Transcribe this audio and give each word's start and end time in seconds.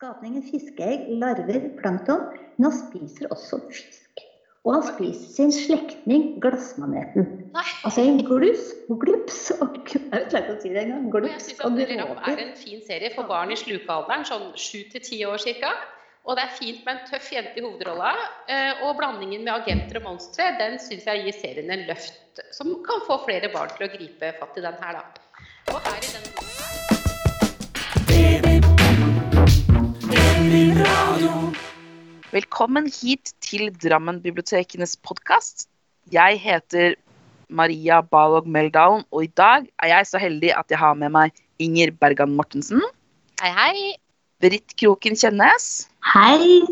Skapningen 0.00 0.40
fiskeegg, 0.48 1.10
larver, 1.20 1.66
plankton, 1.76 2.22
men 2.56 2.64
han 2.64 2.72
spiser 2.72 3.26
også 3.34 3.58
fisk. 3.68 4.22
Og 4.64 4.70
han 4.72 4.86
spiser 4.86 5.26
sin 5.34 5.50
slektning 5.52 6.22
glassmaneten. 6.40 7.26
Nei. 7.52 7.64
Altså 7.84 8.06
en 8.08 8.22
gluss, 8.24 8.70
glups 9.02 9.42
og 9.58 9.76
Jeg 9.92 10.06
vet 10.08 10.32
ikke 10.38 10.54
å 10.54 10.56
si 10.62 10.72
det 10.72 10.86
engang. 10.86 11.04
Og 11.10 11.18
jeg 11.20 11.34
Glups 11.34 11.50
og 11.58 11.66
at 11.66 11.76
det 11.76 11.98
Rapp 12.00 12.30
er 12.32 12.40
en 12.46 12.56
fin 12.62 12.80
serie 12.86 13.12
for 13.12 13.28
barn 13.28 13.52
i 13.52 13.60
slukealderen, 13.60 14.24
sånn 14.24 14.48
sju 14.56 14.88
til 14.94 15.04
ti 15.04 15.20
år 15.28 15.44
ca. 15.60 15.74
Og 16.24 16.40
det 16.40 16.46
er 16.46 16.56
fint 16.56 16.80
med 16.88 16.96
en 16.96 17.04
tøff 17.12 17.28
jente 17.36 17.60
i 17.60 17.66
hovedrolla. 17.66 18.14
eh, 18.48 18.80
Og 18.88 18.96
blandingen 18.96 19.44
med 19.44 19.52
agenter 19.52 20.00
og 20.00 20.08
monstre, 20.14 20.48
den 20.56 20.80
syns 20.80 21.04
jeg 21.12 21.26
gir 21.26 21.40
serien 21.42 21.76
en 21.76 21.84
løft 21.92 22.40
som 22.56 22.72
kan 22.88 23.04
få 23.04 23.20
flere 23.28 23.52
barn 23.52 23.68
til 23.76 23.84
å 23.84 23.92
gripe 23.98 24.32
fatt 24.40 24.56
i 24.56 24.64
den 24.64 24.80
her, 24.80 24.96
da. 24.96 25.44
Og 25.76 25.80
her 25.84 26.00
i 26.00 26.16
den 26.16 26.69
Velkommen 32.30 32.86
hit 32.90 33.32
til 33.44 33.70
Drammen 33.82 34.20
bibliotekenes 34.24 34.96
podkast. 35.04 35.68
Jeg 36.10 36.38
heter 36.42 36.94
Maria 37.48 38.00
Balog 38.00 38.46
Meldalen, 38.48 39.04
og 39.10 39.24
i 39.26 39.32
dag 39.36 39.66
er 39.82 39.94
jeg 39.94 40.10
så 40.10 40.20
heldig 40.22 40.54
at 40.56 40.70
jeg 40.70 40.80
har 40.80 40.94
med 40.98 41.12
meg 41.16 41.34
Inger 41.60 41.92
Bergan 41.92 42.32
Mortensen, 42.36 42.80
Hei, 43.40 43.50
hei. 43.56 43.74
Britt 44.40 44.76
Kroken 44.76 45.16
Kjennes. 45.16 45.88
Hei! 46.04 46.64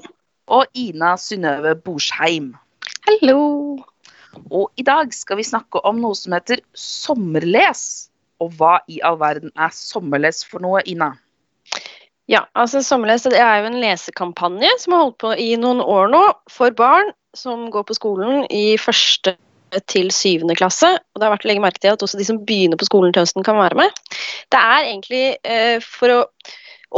og 0.48 0.66
Ina 0.76 1.14
Synnøve 1.20 1.74
Borsheim. 1.84 2.54
Hallo! 3.06 3.78
Og 4.50 4.68
i 4.76 4.84
dag 4.86 5.12
skal 5.12 5.40
vi 5.40 5.46
snakke 5.46 5.80
om 5.88 6.00
noe 6.02 6.16
som 6.16 6.36
heter 6.36 6.62
sommerles. 6.76 8.08
Og 8.38 8.52
hva 8.58 8.78
i 8.88 9.00
all 9.04 9.18
verden 9.20 9.52
er 9.58 9.72
sommerles 9.74 10.44
for 10.46 10.62
noe, 10.62 10.82
Ina? 10.86 11.14
Ja, 12.28 12.44
altså 12.52 12.82
Sommerles 12.84 13.24
det 13.24 13.40
er 13.40 13.62
jo 13.62 13.70
en 13.70 13.80
lesekampanje 13.80 14.70
som 14.82 14.94
har 14.94 15.06
holdt 15.06 15.20
på 15.22 15.32
i 15.40 15.54
noen 15.60 15.80
år 15.80 16.10
nå 16.12 16.22
for 16.52 16.74
barn 16.76 17.12
som 17.36 17.68
går 17.72 17.86
på 17.88 17.96
skolen 17.96 18.44
i 18.52 18.76
første 18.80 19.36
til 19.88 20.10
syvende 20.12 20.56
klasse. 20.56 20.90
Og 20.96 21.20
det 21.20 21.26
har 21.26 21.34
vært 21.34 21.46
å 21.46 21.50
legge 21.50 21.64
merke 21.64 21.82
til 21.82 21.92
at 21.92 22.04
også 22.04 22.20
de 22.20 22.26
som 22.28 22.40
begynner 22.44 22.80
på 22.80 22.88
skolen 22.88 23.14
til 23.14 23.24
høsten 23.24 23.46
kan 23.46 23.58
være 23.60 23.78
med. 23.80 24.00
Det 24.52 24.60
er 24.60 24.88
egentlig 24.90 25.24
eh, 25.44 25.84
for 25.84 26.14
å 26.14 26.20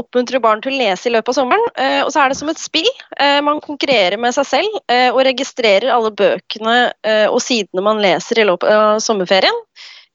oppmuntre 0.00 0.38
barn 0.42 0.62
til 0.62 0.74
å 0.74 0.78
lese 0.78 1.08
i 1.10 1.14
løpet 1.14 1.32
av 1.32 1.38
sommeren. 1.40 1.70
Eh, 1.74 2.00
og 2.04 2.12
så 2.14 2.22
er 2.22 2.30
det 2.30 2.38
som 2.38 2.50
et 2.52 2.62
spill. 2.62 2.90
Eh, 3.18 3.38
man 3.46 3.62
konkurrerer 3.64 4.18
med 4.22 4.34
seg 4.36 4.46
selv 4.50 4.82
eh, 4.90 5.08
og 5.10 5.24
registrerer 5.26 5.90
alle 5.94 6.12
bøkene 6.14 6.76
eh, 7.06 7.26
og 7.30 7.40
sidene 7.42 7.86
man 7.86 8.02
leser 8.02 8.42
i 8.42 8.46
løpet 8.46 8.70
av 8.70 9.02
sommerferien. 9.02 9.62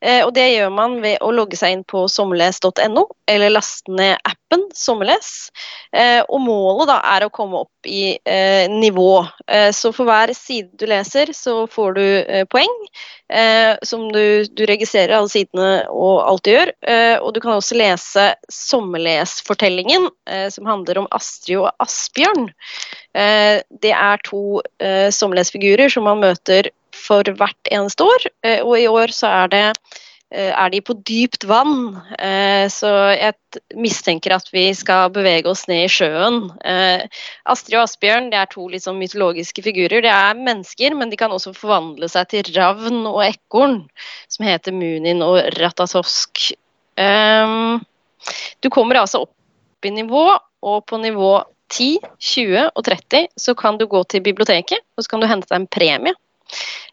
Eh, 0.05 0.21
og 0.25 0.33
det 0.35 0.45
gjør 0.51 0.73
man 0.73 0.99
ved 1.01 1.17
å 1.25 1.31
logge 1.33 1.57
seg 1.57 1.73
inn 1.73 1.83
på 1.87 2.05
sommerles.no, 2.11 3.07
eller 3.31 3.53
laste 3.53 3.93
ned 3.93 4.19
appen 4.21 4.67
Sommerles. 4.75 5.49
Eh, 5.95 6.21
og 6.29 6.43
målet 6.45 6.91
da 6.91 6.99
er 7.15 7.25
å 7.25 7.31
komme 7.33 7.63
opp 7.65 7.89
i 7.89 8.17
eh, 8.17 8.69
nivå. 8.69 9.25
Så 9.73 9.91
for 9.93 10.09
hver 10.09 10.33
side 10.35 10.77
du 10.79 10.85
leser, 10.89 11.31
så 11.33 11.65
får 11.69 11.97
du 11.97 12.05
poeng. 12.49 12.73
Som 13.85 14.07
du, 14.13 14.45
du 14.45 14.63
registrerer 14.69 15.15
alle 15.17 15.29
sidene 15.31 15.69
og 15.89 16.19
alt 16.25 16.45
du 16.45 16.51
gjør. 16.51 16.71
Og 17.25 17.31
du 17.33 17.39
kan 17.43 17.55
også 17.55 17.77
lese 17.77 18.25
Sommerlesfortellingen, 18.53 20.07
som 20.53 20.69
handler 20.69 21.01
om 21.01 21.07
Astrid 21.15 21.61
og 21.61 21.69
Asbjørn. 21.81 22.49
Det 23.13 23.93
er 23.93 24.25
to 24.25 24.61
sommerlesfigurer 25.13 25.93
som 25.93 26.05
man 26.09 26.21
møter 26.25 26.69
for 26.95 27.27
hvert 27.37 27.71
eneste 27.73 28.05
år. 28.05 28.27
Eh, 28.45 28.61
og 28.63 28.75
i 28.79 28.89
år 28.89 29.13
så 29.15 29.31
er 29.43 29.51
det 29.53 29.63
eh, 30.33 30.51
er 30.51 30.71
de 30.73 30.81
på 30.85 30.95
dypt 31.07 31.45
vann, 31.49 31.97
eh, 32.17 32.65
så 32.71 32.91
jeg 33.13 33.35
mistenker 33.79 34.35
at 34.35 34.49
vi 34.53 34.67
skal 34.77 35.13
bevege 35.15 35.49
oss 35.51 35.65
ned 35.71 35.85
i 35.85 35.91
sjøen. 35.91 36.41
Astrid 37.45 37.77
og 37.77 37.85
Asbjørn 37.85 38.31
det 38.33 38.41
er 38.41 38.51
to 38.51 38.67
liksom 38.71 38.99
mytologiske 39.01 39.63
figurer. 39.65 40.03
Det 40.05 40.11
er 40.11 40.41
mennesker, 40.41 40.97
men 40.97 41.13
de 41.13 41.19
kan 41.19 41.33
også 41.35 41.55
forvandle 41.55 42.09
seg 42.11 42.31
til 42.33 42.53
ravn 42.57 43.05
og 43.11 43.21
ekorn, 43.27 43.83
som 44.31 44.47
heter 44.47 44.75
Munin 44.75 45.23
og 45.25 45.39
Ratatosk. 45.59 46.49
Du 48.63 48.71
kommer 48.73 48.99
altså 48.99 49.25
opp 49.27 49.85
i 49.85 49.91
nivå, 49.93 50.27
og 50.65 50.85
på 50.89 50.97
nivå 50.97 51.35
10, 51.73 51.99
20 52.21 52.69
og 52.75 52.83
30 52.85 53.27
så 53.41 53.55
kan 53.57 53.79
du 53.79 53.87
gå 53.89 54.01
til 54.09 54.23
biblioteket 54.25 54.81
og 54.95 55.03
så 55.03 55.11
kan 55.11 55.23
du 55.23 55.29
hente 55.29 55.49
deg 55.49 55.61
en 55.61 55.67
premie. 55.71 56.13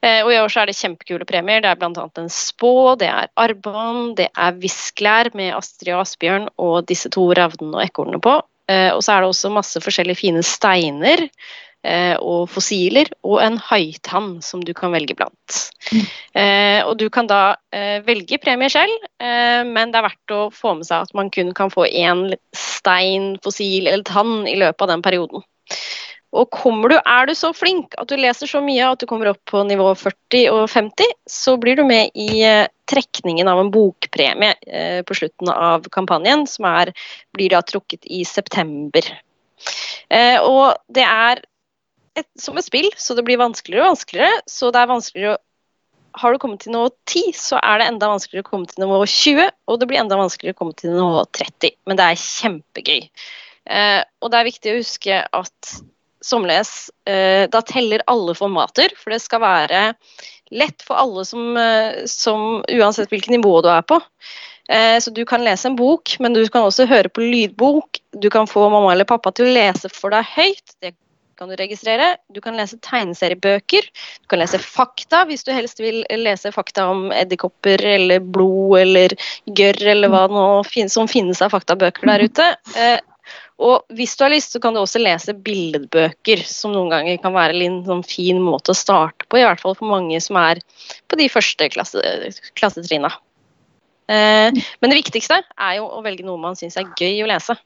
Eh, 0.02 0.20
og 0.24 0.32
I 0.32 0.38
år 0.42 0.52
så 0.52 0.62
er 0.62 0.70
det 0.70 0.78
kjempekule 0.78 1.26
premier. 1.28 1.62
Det 1.62 1.72
er 1.72 1.80
bl.a. 1.80 2.06
en 2.20 2.30
spå, 2.32 2.74
det 3.00 3.10
er 3.10 3.30
armbånd, 3.40 4.16
det 4.20 4.30
er 4.32 4.56
visklær 4.62 5.32
med 5.38 5.54
Astrid 5.56 5.94
og 5.94 6.04
Asbjørn 6.06 6.48
og 6.62 6.86
disse 6.90 7.12
to 7.12 7.28
ravnene 7.38 7.78
og 7.78 7.84
ekornene 7.84 8.22
på. 8.22 8.38
Eh, 8.70 8.90
og 8.94 9.02
så 9.04 9.16
er 9.16 9.22
det 9.22 9.32
også 9.32 9.52
masse 9.52 9.82
forskjellige 9.82 10.22
fine 10.22 10.42
steiner 10.46 11.26
eh, 11.26 12.14
og 12.18 12.48
fossiler, 12.52 13.10
og 13.26 13.40
en 13.44 13.58
haitann 13.70 14.34
som 14.44 14.62
du 14.64 14.72
kan 14.76 14.94
velge 14.94 15.16
blant. 15.18 15.60
Eh, 15.92 16.80
og 16.86 16.96
du 17.00 17.08
kan 17.12 17.28
da 17.30 17.56
eh, 17.74 18.00
velge 18.06 18.38
premie 18.42 18.70
selv, 18.72 19.06
eh, 19.20 19.62
men 19.68 19.92
det 19.92 20.00
er 20.00 20.08
verdt 20.08 20.34
å 20.34 20.42
få 20.54 20.76
med 20.78 20.88
seg 20.88 21.08
at 21.08 21.16
man 21.18 21.30
kun 21.34 21.52
kan 21.58 21.72
få 21.72 21.86
én 21.90 22.30
stein, 22.56 23.34
fossil 23.44 23.88
eller 23.88 24.06
tann 24.08 24.46
i 24.48 24.56
løpet 24.58 24.86
av 24.86 24.94
den 24.94 25.04
perioden. 25.04 25.44
Og 26.32 26.48
kommer 26.52 26.88
du, 26.88 26.96
er 26.96 27.28
du 27.28 27.34
så 27.36 27.50
flink 27.52 27.92
at 28.00 28.08
du 28.08 28.16
leser 28.16 28.48
så 28.48 28.62
mye 28.64 28.86
at 28.88 29.02
du 29.02 29.06
kommer 29.08 29.28
opp 29.34 29.40
på 29.48 29.60
nivå 29.68 29.90
40 30.00 30.46
og 30.54 30.62
50, 30.72 31.12
så 31.28 31.58
blir 31.60 31.76
du 31.76 31.84
med 31.84 32.08
i 32.16 32.40
eh, 32.48 32.70
trekningen 32.88 33.50
av 33.52 33.60
en 33.60 33.72
bokpremie 33.72 34.54
eh, 34.64 35.02
på 35.04 35.16
slutten 35.18 35.52
av 35.52 35.90
kampanjen, 35.92 36.46
som 36.48 36.70
er, 36.70 36.94
blir 37.36 37.52
da 37.52 37.60
trukket 37.68 38.08
i 38.08 38.22
september. 38.28 39.12
Eh, 40.08 40.38
og 40.40 40.80
det 40.88 41.04
er 41.04 41.44
et, 42.16 42.28
som 42.40 42.56
et 42.56 42.68
spill, 42.68 42.88
så 42.96 43.16
det 43.18 43.26
blir 43.28 43.40
vanskeligere 43.40 43.84
og 43.84 43.92
vanskeligere. 43.92 44.42
Så 44.48 44.72
det 44.72 44.80
er 44.80 44.92
vanskeligere 44.94 45.38
å 45.38 45.42
har 46.20 46.34
du 46.34 46.36
kommet 46.36 46.60
til 46.60 46.74
nivå 46.74 46.90
10, 47.08 47.30
så 47.40 47.56
er 47.56 47.78
det 47.80 47.86
enda 47.88 48.10
vanskeligere 48.10 48.44
å 48.44 48.50
komme 48.50 48.68
til 48.68 48.82
nivå 48.82 48.98
20, 49.08 49.46
og 49.64 49.78
det 49.80 49.86
blir 49.88 49.96
enda 49.96 50.18
vanskeligere 50.20 50.52
å 50.52 50.58
komme 50.58 50.74
til 50.76 50.92
nivå 50.92 51.22
30. 51.38 51.72
Men 51.88 51.96
det 51.96 52.04
er 52.04 52.18
kjempegøy. 52.20 52.98
Og 54.20 54.28
det 54.28 54.36
er 54.36 54.48
viktig 54.50 54.74
å 54.74 54.82
huske 54.82 55.22
at 55.24 55.70
Sommerles 56.22 56.90
eh, 57.08 57.48
da 57.50 57.62
teller 57.66 58.04
alle 58.10 58.34
formater, 58.38 58.94
for 58.98 59.14
det 59.14 59.22
skal 59.24 59.42
være 59.42 59.82
lett 60.52 60.84
for 60.86 61.00
alle 61.00 61.24
som, 61.24 61.56
eh, 61.56 62.04
som 62.06 62.62
uansett 62.68 63.12
hvilket 63.12 63.36
nivå 63.38 63.60
du 63.64 63.70
er 63.72 63.82
på. 63.82 64.00
Eh, 64.68 64.98
så 65.00 65.10
du 65.10 65.24
kan 65.24 65.44
lese 65.44 65.68
en 65.68 65.76
bok, 65.76 66.16
men 66.20 66.32
du 66.36 66.44
kan 66.48 66.66
også 66.68 66.86
høre 66.88 67.10
på 67.12 67.24
lydbok. 67.24 68.00
Du 68.12 68.30
kan 68.30 68.46
få 68.46 68.68
mamma 68.70 68.92
eller 68.92 69.08
pappa 69.08 69.32
til 69.34 69.48
å 69.48 69.54
lese 69.56 69.90
for 69.92 70.14
deg 70.14 70.28
høyt. 70.36 70.76
Det 70.80 70.94
kan 71.38 71.50
du 71.50 71.56
registrere. 71.58 72.16
Du 72.30 72.40
kan 72.44 72.56
lese 72.56 72.78
tegneseriebøker. 72.84 73.88
Du 74.22 74.30
kan 74.30 74.42
lese 74.42 74.60
fakta 74.62 75.24
hvis 75.26 75.42
du 75.42 75.50
helst 75.52 75.80
vil 75.82 76.04
lese 76.20 76.52
fakta 76.54 76.86
om 76.92 77.08
edderkopper 77.16 77.82
eller 77.96 78.22
blod 78.22 78.78
eller 78.78 79.16
gørr 79.50 79.80
eller 79.96 80.12
hva 80.12 80.26
nå 80.30 80.44
som 80.92 81.10
finnes 81.10 81.42
av 81.42 81.50
faktabøker 81.56 82.06
der 82.12 82.28
ute. 82.28 82.52
Eh, 83.62 83.68
og 83.68 83.96
hvis 83.96 84.16
du 84.16 84.24
har 84.24 84.32
lyst, 84.34 84.52
så 84.52 84.60
kan 84.60 84.74
du 84.74 84.82
også 84.82 85.02
lese 85.02 85.34
billedbøker, 85.34 86.44
som 86.46 86.74
noen 86.74 86.90
ganger 86.92 87.20
kan 87.22 87.34
være 87.34 87.58
en 87.66 87.82
sånn 87.86 88.04
fin 88.06 88.40
måte 88.42 88.74
å 88.74 88.78
starte 88.78 89.28
på, 89.28 89.40
i 89.40 89.46
hvert 89.46 89.62
fall 89.62 89.76
for 89.78 89.90
mange 89.90 90.20
som 90.20 90.38
er 90.40 90.62
på 91.08 91.18
de 91.20 91.28
første 91.32 91.68
klasse, 91.72 92.02
klassetrinna. 92.58 93.12
Eh, 94.10 94.50
men 94.52 94.90
det 94.90 94.98
viktigste 94.98 95.42
er 95.42 95.76
jo 95.78 95.86
å 95.88 96.02
velge 96.04 96.26
noe 96.26 96.40
man 96.40 96.58
syns 96.58 96.76
er 96.76 96.90
gøy 96.98 97.22
å 97.24 97.30
lese. 97.30 97.56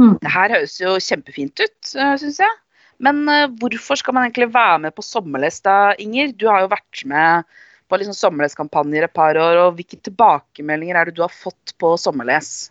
Det 0.00 0.32
her 0.32 0.52
høres 0.54 0.78
jo 0.80 0.94
kjempefint 1.02 1.60
ut, 1.60 1.78
syns 1.92 2.38
jeg. 2.40 2.60
Men 3.00 3.24
eh, 3.32 3.48
hvorfor 3.60 3.98
skal 4.00 4.16
man 4.16 4.28
egentlig 4.28 4.52
være 4.52 4.78
med 4.86 4.94
på 4.96 5.04
sommerles 5.04 5.60
da, 5.64 5.96
Inger? 6.00 6.34
Du 6.36 6.46
har 6.50 6.64
jo 6.64 6.72
vært 6.72 7.04
med 7.08 7.48
på 7.90 7.98
liksom 7.98 8.14
sommerleskampanjer 8.14 9.08
et 9.08 9.16
par 9.16 9.34
år, 9.40 9.58
og 9.64 9.78
hvilke 9.78 9.98
tilbakemeldinger 9.98 11.00
er 11.00 11.08
det 11.08 11.16
du 11.16 11.24
har 11.24 11.32
fått 11.32 11.74
på 11.80 11.96
sommerles? 11.98 12.70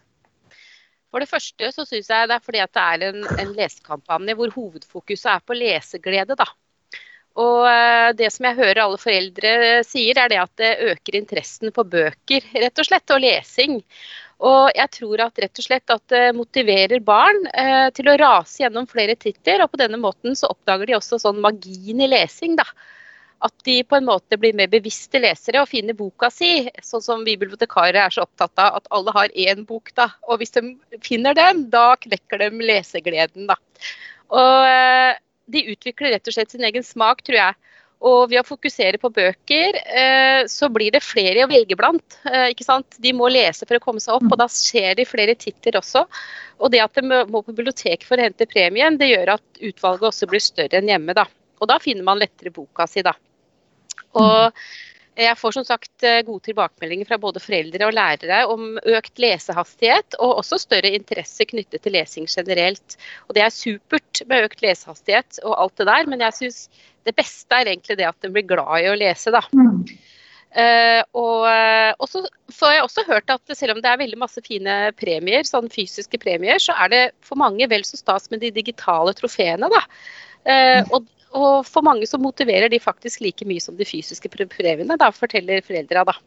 For 1.09 1.23
det 1.23 1.29
første 1.29 1.71
så 1.73 1.85
syns 1.89 2.09
jeg 2.11 2.29
det 2.29 2.37
er 2.37 2.45
fordi 2.45 2.61
at 2.63 2.73
det 2.75 2.85
er 2.85 3.05
en, 3.09 3.21
en 3.41 3.53
lesekampanje 3.57 4.35
hvor 4.37 4.51
hovedfokuset 4.53 5.31
er 5.33 5.45
på 5.45 5.57
leseglede, 5.57 6.37
da. 6.37 6.47
Og 7.39 7.65
eh, 7.69 8.11
det 8.17 8.29
som 8.33 8.47
jeg 8.49 8.57
hører 8.57 8.81
alle 8.83 8.99
foreldre 8.99 9.51
sier, 9.87 10.17
er 10.19 10.31
det 10.31 10.39
at 10.41 10.53
det 10.59 10.71
øker 10.93 11.19
interessen 11.19 11.73
for 11.75 11.87
bøker, 11.87 12.45
rett 12.63 12.81
og 12.81 12.87
slett, 12.87 13.13
og 13.15 13.23
lesing. 13.23 13.79
Og 14.49 14.69
jeg 14.75 14.91
tror 14.95 15.25
at 15.25 15.41
rett 15.43 15.61
og 15.61 15.65
slett 15.65 15.93
at 15.93 16.03
det 16.11 16.23
motiverer 16.35 17.03
barn 17.05 17.41
eh, 17.51 17.89
til 17.95 18.11
å 18.11 18.17
rase 18.19 18.63
gjennom 18.63 18.87
flere 18.89 19.17
titler, 19.19 19.63
og 19.63 19.73
på 19.73 19.81
denne 19.81 19.99
måten 20.01 20.37
så 20.37 20.51
oppdager 20.51 20.89
de 20.89 20.97
også 20.99 21.19
sånn 21.21 21.41
magien 21.43 22.05
i 22.05 22.09
lesing, 22.11 22.57
da. 22.59 22.67
At 23.45 23.53
de 23.63 23.77
på 23.87 23.95
en 23.95 24.07
måte 24.09 24.35
blir 24.39 24.55
mer 24.57 24.67
bevisste 24.71 25.21
lesere 25.23 25.61
og 25.61 25.69
finner 25.71 25.95
boka 25.95 26.27
si. 26.33 26.67
Sånn 26.83 27.03
som 27.05 27.23
vi 27.23 27.37
bibliotekarer 27.39 28.01
er 28.03 28.11
så 28.11 28.25
opptatt 28.25 28.59
av 28.59 28.81
at 28.81 28.89
alle 28.95 29.13
har 29.15 29.31
én 29.31 29.63
bok, 29.67 29.93
da. 29.95 30.09
Og 30.27 30.41
hvis 30.41 30.55
de 30.57 30.75
finner 31.05 31.37
den, 31.37 31.69
da 31.71 31.93
knekker 32.01 32.43
de 32.43 32.51
lesegleden, 32.67 33.47
da. 33.47 33.55
Og 34.35 34.67
eh, 34.67 35.15
de 35.49 35.65
utvikler 35.71 36.17
rett 36.17 36.27
og 36.27 36.35
slett 36.35 36.51
sin 36.51 36.67
egen 36.67 36.85
smak, 36.85 37.23
tror 37.23 37.39
jeg. 37.39 37.57
Og 37.99 38.29
ved 38.31 38.39
å 38.39 38.47
fokusere 38.47 38.99
på 38.99 39.11
bøker, 39.11 39.75
eh, 39.75 40.41
så 40.47 40.69
blir 40.71 40.93
det 40.95 41.03
flere 41.03 41.43
å 41.43 41.49
velge 41.51 41.75
blant. 41.79 42.19
Eh, 42.31 42.51
ikke 42.53 42.67
sant? 42.67 42.95
De 43.03 43.11
må 43.15 43.27
lese 43.31 43.67
for 43.67 43.75
å 43.75 43.83
komme 43.83 44.03
seg 44.03 44.15
opp, 44.15 44.27
og 44.29 44.37
da 44.39 44.47
skjer 44.51 44.95
de 44.99 45.07
flere 45.07 45.35
titler 45.35 45.79
også. 45.79 46.05
Og 46.59 46.71
det 46.71 46.83
at 46.83 46.95
de 46.95 47.03
må 47.07 47.41
på 47.43 47.51
biblioteket 47.51 48.07
for 48.07 48.19
å 48.19 48.27
hente 48.27 48.47
premien, 48.51 48.99
det 48.99 49.11
gjør 49.11 49.35
at 49.35 49.63
utvalget 49.63 50.11
også 50.11 50.31
blir 50.31 50.43
større 50.43 50.79
enn 50.79 50.91
hjemme. 50.91 51.15
da. 51.15 51.27
Og 51.59 51.67
da 51.67 51.79
finner 51.83 52.07
man 52.07 52.21
lettere 52.21 52.55
boka 52.55 52.87
si, 52.87 53.03
da. 53.03 53.15
Og 54.19 54.59
jeg 55.19 55.35
får 55.35 55.55
som 55.57 55.65
sagt 55.67 56.05
eh, 56.07 56.21
gode 56.27 56.45
tilbakemeldinger 56.47 57.09
fra 57.09 57.17
både 57.19 57.41
foreldre 57.43 57.89
og 57.89 57.95
lærere 57.95 58.43
om 58.47 58.77
økt 58.79 59.19
lesehastighet, 59.19 60.15
og 60.19 60.37
også 60.39 60.61
større 60.61 60.93
interesse 60.95 61.47
knyttet 61.49 61.83
til 61.83 61.95
lesing 61.97 62.29
generelt. 62.31 62.95
Og 63.27 63.35
Det 63.35 63.43
er 63.43 63.55
supert 63.55 64.23
med 64.29 64.47
økt 64.47 64.63
lesehastighet 64.63 65.41
og 65.43 65.57
alt 65.57 65.75
det 65.81 65.89
der, 65.91 66.07
men 66.07 66.23
jeg 66.23 66.37
syns 66.37 66.61
det 67.07 67.15
beste 67.17 67.55
er 67.55 67.67
egentlig 67.67 67.99
det 67.99 68.07
at 68.07 68.27
en 68.27 68.35
blir 68.35 68.47
glad 68.47 68.85
i 68.85 68.89
å 68.91 68.95
lese. 68.99 69.33
da. 69.35 69.43
Mm. 69.51 69.83
Uh, 70.49 71.03
og, 71.13 71.43
og, 72.01 72.07
så 72.09 72.65
har 72.65 72.73
jeg 72.73 72.85
også 72.87 73.03
hørt 73.05 73.29
at 73.29 73.51
selv 73.53 73.75
om 73.75 73.83
det 73.83 73.91
er 73.91 73.99
veldig 74.01 74.17
masse 74.17 74.41
fine 74.41 74.77
premier, 74.97 75.45
sånn 75.45 75.69
fysiske 75.69 76.17
premier, 76.21 76.57
så 76.63 76.73
er 76.73 76.89
det 76.89 77.03
for 77.21 77.37
mange 77.37 77.67
vel 77.69 77.85
så 77.85 77.99
stas 77.99 78.31
med 78.31 78.41
de 78.41 78.49
digitale 78.55 79.13
trofeene. 79.19 79.69
da. 79.69 79.83
Uh, 80.47 80.81
og, 80.95 81.05
og, 81.35 81.65
for 81.67 81.85
mange 81.85 82.07
så 82.09 82.19
motiverer 82.21 82.71
de 82.71 82.81
faktisk 82.81 83.21
like 83.21 83.45
mye 83.47 83.61
som 83.63 83.77
de 83.77 83.87
fysiske 83.87 84.31
prøvene, 84.33 84.97
da, 84.99 85.11
forteller 85.13 85.63
foreldra. 85.65 86.05
da. 86.09 86.17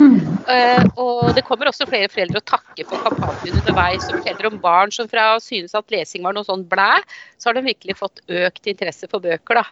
Mm. 0.00 0.16
Uh, 0.44 0.84
og 1.00 1.34
det 1.36 1.44
kommer 1.46 1.68
også 1.68 1.86
flere 1.88 2.08
foreldre 2.12 2.40
å 2.40 2.46
takke 2.48 2.86
for 2.88 3.02
kampanjen 3.04 3.60
underveis. 3.60 4.06
Og 4.08 4.20
forteller 4.20 4.50
om 4.50 4.60
barn 4.62 4.94
som 4.94 5.10
fra 5.10 5.34
synes 5.42 5.74
at 5.76 5.90
lesing 5.94 6.24
var 6.26 6.36
noe 6.36 6.46
sånn 6.46 6.66
blæ, 6.70 7.00
så 7.38 7.50
har 7.50 7.58
de 7.58 7.66
virkelig 7.68 7.98
fått 8.00 8.22
økt 8.28 8.70
interesse 8.70 9.10
for 9.10 9.24
bøker. 9.24 9.62
da. 9.62 9.66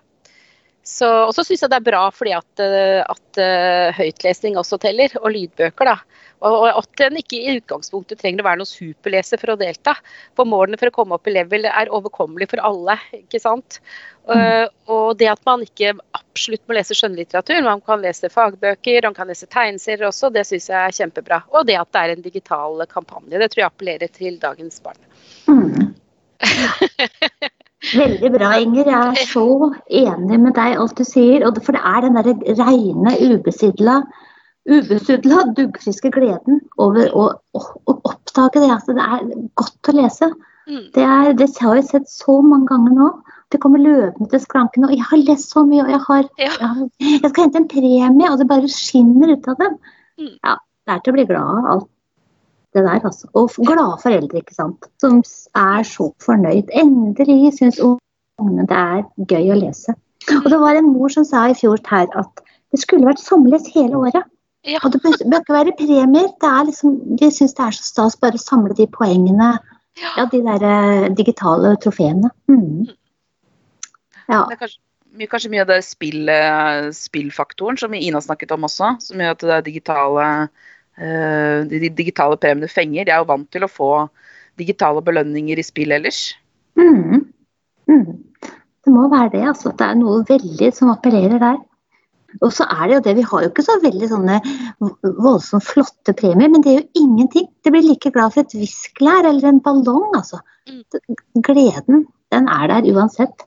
Så, 0.82 1.06
og 1.06 1.31
så 1.34 1.44
syns 1.46 1.62
jeg 1.62 1.70
det 1.70 1.79
er 1.79 1.87
bra 1.87 2.02
fordi 2.11 2.32
at, 2.34 2.62
eh, 2.62 3.00
at 3.06 3.38
uh, 3.38 3.94
høytlesning 3.94 4.56
også 4.58 4.81
teller, 4.82 5.14
og 5.23 5.31
lydbøker. 5.31 5.87
da. 5.87 5.94
Og, 6.43 6.56
og 6.58 6.81
at 6.81 7.02
en 7.06 7.20
ikke 7.20 7.38
i 7.38 7.52
utgangspunktet 7.61 8.19
trenger 8.19 8.43
å 8.43 8.49
være 8.49 8.61
noen 8.61 8.70
superleser 8.70 9.38
for 9.38 9.55
å 9.55 9.58
delta. 9.61 9.94
For 10.38 10.49
målene 10.49 10.81
for 10.81 10.90
å 10.90 10.94
komme 10.96 11.14
opp 11.14 11.31
i 11.31 11.37
level 11.37 11.69
er 11.70 11.93
overkommelig 11.94 12.50
for 12.50 12.64
alle. 12.67 12.99
ikke 13.14 13.38
sant? 13.43 13.79
Uh, 14.26 14.67
og 14.90 15.14
det 15.23 15.31
at 15.31 15.43
man 15.46 15.62
ikke 15.62 15.94
absolutt 16.19 16.67
må 16.67 16.75
lese 16.75 16.99
skjønnlitteratur, 16.99 17.62
man 17.62 17.82
kan 17.87 18.02
lese 18.02 18.31
fagbøker, 18.32 19.06
man 19.06 19.19
kan 19.19 19.31
lese 19.31 19.46
tegneserier 19.50 20.11
også, 20.11 20.32
det 20.35 20.49
syns 20.50 20.67
jeg 20.73 20.81
er 20.81 20.99
kjempebra. 20.99 21.44
Og 21.55 21.70
det 21.70 21.78
at 21.78 21.94
det 21.94 22.02
er 22.02 22.17
en 22.17 22.26
digital 22.26 22.82
kampanje. 22.90 23.38
Det 23.38 23.52
tror 23.55 23.64
jeg 23.64 23.70
appellerer 23.70 24.14
til 24.19 24.43
dagens 24.43 24.82
barn. 24.82 24.99
Mm. 25.46 25.93
Veldig 27.82 28.31
bra, 28.37 28.52
Inger. 28.62 28.87
Jeg 28.87 29.23
er 29.23 29.26
så 29.26 29.46
enig 29.90 30.38
med 30.40 30.55
deg 30.58 30.79
alt 30.79 30.99
du 30.99 31.05
sier. 31.06 31.44
For 31.58 31.75
det 31.75 31.82
er 31.82 32.05
den 32.05 32.19
der 32.19 32.29
reine, 32.61 33.14
ubesidla, 33.26 33.99
ubesudla, 34.70 35.43
duggfriske 35.58 36.12
gleden 36.14 36.61
over 36.79 37.11
å, 37.11 37.26
å, 37.58 37.62
å, 37.90 37.96
oppdage 38.06 38.62
det 38.62 38.70
Altså, 38.70 38.94
det 38.96 39.06
er 39.06 39.26
godt 39.58 39.90
å 39.90 39.96
lese. 39.99 40.31
Mm. 40.70 40.84
Det, 40.94 41.02
er, 41.02 41.32
det 41.38 41.50
har 41.58 41.81
jeg 41.81 41.88
sett 41.90 42.11
så 42.11 42.38
mange 42.46 42.70
ganger 42.70 42.94
nå. 43.00 43.12
Det 43.52 43.61
kommer 43.61 43.82
løpende 43.82 44.31
til 44.31 44.44
skranken. 44.44 44.87
Og 44.87 44.94
jeg 44.94 45.08
har 45.11 45.25
lest 45.26 45.50
så 45.52 45.67
mye, 45.67 45.82
og 45.82 45.90
jeg, 45.93 46.02
har, 46.06 46.28
jeg, 46.40 46.52
har, 46.61 46.85
jeg 47.02 47.32
skal 47.32 47.49
hente 47.49 47.64
en 47.64 47.73
premie, 47.73 48.31
og 48.31 48.38
det 48.38 48.50
bare 48.52 48.70
skinner 48.70 49.35
ut 49.35 49.50
av 49.50 49.58
dem. 49.58 49.75
Mm. 50.23 50.37
Ja, 50.38 50.55
det 50.87 50.94
er 50.94 51.02
til 51.02 51.12
å 51.12 51.19
bli 51.19 51.26
glad 51.28 51.58
av 51.58 51.73
alt 51.75 51.90
det 52.75 52.85
der, 52.85 53.01
altså. 53.05 53.29
Og 53.35 53.51
glade 53.67 53.99
foreldre, 54.03 54.41
ikke 54.41 54.55
sant. 54.55 54.89
Som 55.01 55.21
er 55.55 55.83
så 55.87 56.09
fornøyd. 56.25 56.73
Endelig 56.73 57.53
syns 57.59 57.81
ungene 57.83 58.67
det 58.69 58.79
er 58.79 59.03
gøy 59.29 59.53
å 59.53 59.59
lese. 59.61 59.95
Og 60.39 60.49
det 60.51 60.61
var 60.63 60.79
en 60.79 60.93
mor 60.93 61.13
som 61.13 61.27
sa 61.27 61.49
i 61.51 61.57
fjor 61.59 61.83
her 61.91 62.09
at 62.19 62.45
det 62.73 62.81
skulle 62.81 63.09
vært 63.09 63.21
samles 63.21 63.69
hele 63.75 63.99
året. 63.99 64.25
Ja. 64.65 64.79
Og 64.87 64.95
det 64.95 65.03
bør, 65.03 65.19
ikke 65.19 65.57
være 65.57 65.75
premier. 65.79 66.31
Det 66.41 66.49
er 66.49 66.69
liksom, 66.69 66.97
de 67.19 67.31
syns 67.35 67.57
det 67.59 67.67
er 67.67 67.77
så 67.77 67.85
stas 67.89 68.17
bare 68.23 68.39
å 68.39 68.43
samle 68.43 68.77
de 68.79 68.87
poengene. 68.89 69.57
Ja, 70.01 70.15
ja 70.23 70.29
de 70.31 70.41
der 70.47 70.65
eh, 70.69 71.11
digitale 71.19 71.75
trofeene. 71.83 72.31
Mm. 72.49 72.87
Ja. 74.31 74.47
Det 74.49 74.55
er 74.55 74.61
kanskje, 74.63 74.79
kanskje, 75.29 75.51
mye 75.53 75.67
av 75.67 75.73
det 75.75 75.83
spill, 75.85 76.31
spillfaktoren 76.97 77.77
som 77.77 77.93
Ina 77.99 78.23
snakket 78.25 78.55
om 78.55 78.71
også, 78.71 78.95
som 79.03 79.21
gjør 79.21 79.35
at 79.35 79.45
det 79.51 79.65
digitale 79.67 80.29
Eh, 80.29 80.49
de 80.97 81.89
digitale 81.97 82.37
premiene 82.37 82.69
fenger. 82.69 83.06
De 83.06 83.15
er 83.15 83.23
jo 83.23 83.29
vant 83.31 83.49
til 83.50 83.65
å 83.65 83.71
få 83.71 83.91
digitale 84.61 85.03
belønninger 85.05 85.59
i 85.59 85.65
spill 85.65 85.94
ellers. 85.97 86.35
Mm. 86.79 87.25
Mm. 87.89 88.23
Det 88.83 88.93
må 88.93 89.09
være 89.12 89.31
det. 89.37 89.44
altså. 89.53 89.73
Det 89.79 89.87
er 89.87 90.00
noe 90.00 90.25
veldig 90.29 90.73
som 90.77 90.91
appellerer 90.93 91.41
der. 91.43 91.61
Og 92.41 92.53
så 92.56 92.65
er 92.65 92.87
det 92.89 92.94
jo 92.94 93.03
det, 93.05 93.17
Vi 93.17 93.27
har 93.29 93.43
jo 93.44 93.50
ikke 93.50 93.65
så 93.67 93.77
veldig 93.83 94.09
sånne 94.09 94.39
voldsomt 95.21 95.67
flotte 95.69 96.15
premier, 96.17 96.49
men 96.49 96.65
det 96.65 96.73
er 96.73 96.79
jo 96.81 97.05
ingenting. 97.05 97.49
Det 97.65 97.73
blir 97.75 97.85
like 97.85 98.12
glad 98.15 98.33
for 98.33 98.45
et 98.45 98.56
viskelær 98.56 99.29
eller 99.29 99.49
en 99.49 99.61
ballong. 99.61 100.09
altså. 100.17 100.41
Mm. 100.69 101.17
Gleden, 101.45 102.06
den 102.33 102.49
er 102.49 102.69
der 102.73 102.88
uansett. 102.95 103.47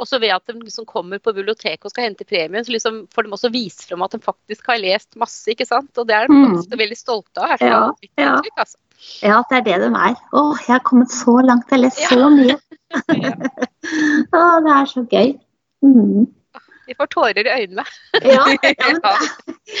Og 0.00 0.08
så 0.10 0.18
ved 0.22 0.34
at 0.34 0.46
de 0.50 0.56
liksom 0.58 0.86
kommer 0.88 1.20
på 1.22 1.32
biblioteket 1.36 1.86
og 1.86 1.92
skal 1.92 2.08
hente 2.08 2.26
premien, 2.28 2.64
så 2.66 2.74
liksom 2.74 3.04
får 3.14 3.26
de 3.26 3.34
også 3.36 3.50
vise 3.54 3.86
frem 3.88 4.02
at 4.06 4.16
de 4.16 4.22
faktisk 4.24 4.70
har 4.70 4.80
lest 4.82 5.14
masse. 5.20 5.44
ikke 5.52 5.66
sant? 5.68 5.92
Og 5.98 6.08
det 6.08 6.16
er 6.16 6.30
de 6.30 6.38
mm. 6.38 6.56
veldig 6.74 6.98
stolte 6.98 7.44
av. 7.44 7.62
Ja, 7.62 7.82
ja. 8.18 8.36
Altså. 8.56 8.78
ja, 9.22 9.42
det 9.50 9.60
er 9.60 9.66
det 9.68 9.80
de 9.84 9.90
er. 9.90 10.16
Å, 10.34 10.46
jeg 10.64 10.72
har 10.72 10.86
kommet 10.86 11.14
så 11.14 11.38
langt, 11.44 11.68
jeg 11.70 11.78
har 11.78 11.84
lest 11.86 12.06
så 12.10 12.30
mye. 12.32 12.58
Å, 14.38 14.46
det 14.64 14.74
er 14.78 14.90
så 14.90 15.04
gøy. 15.10 15.36
Mm. 15.84 16.26
Vi 16.86 16.94
får 16.98 17.06
tårer 17.06 17.46
i 17.46 17.54
øynene. 17.62 17.84
ja, 18.20 18.28
ja, 18.30 18.42
men 18.58 19.00
det, 19.04 19.14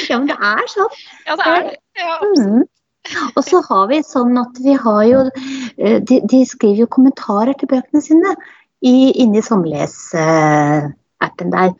ja, 0.08 0.18
men 0.18 0.30
det 0.30 0.38
er 0.38 0.70
sånn. 0.72 1.02
Ja, 1.26 1.36
det 1.36 1.50
er 1.50 1.66
det. 1.68 1.76
Ja, 2.00 2.14
mm. 2.22 2.62
Og 3.36 3.42
så 3.44 3.60
har 3.66 3.88
vi 3.90 4.00
sånn 4.06 4.38
at 4.40 4.60
vi 4.64 4.74
har 4.80 5.02
jo 5.04 5.18
eh, 5.28 5.98
De, 6.08 6.22
de 6.24 6.38
skriver 6.48 6.86
jo 6.86 6.92
kommentarer 6.96 7.52
til 7.60 7.68
bøkene 7.74 8.00
sine 8.04 8.32
i, 8.84 9.12
inni 9.22 9.40
Somles-appen 9.44 11.48
der. 11.54 11.70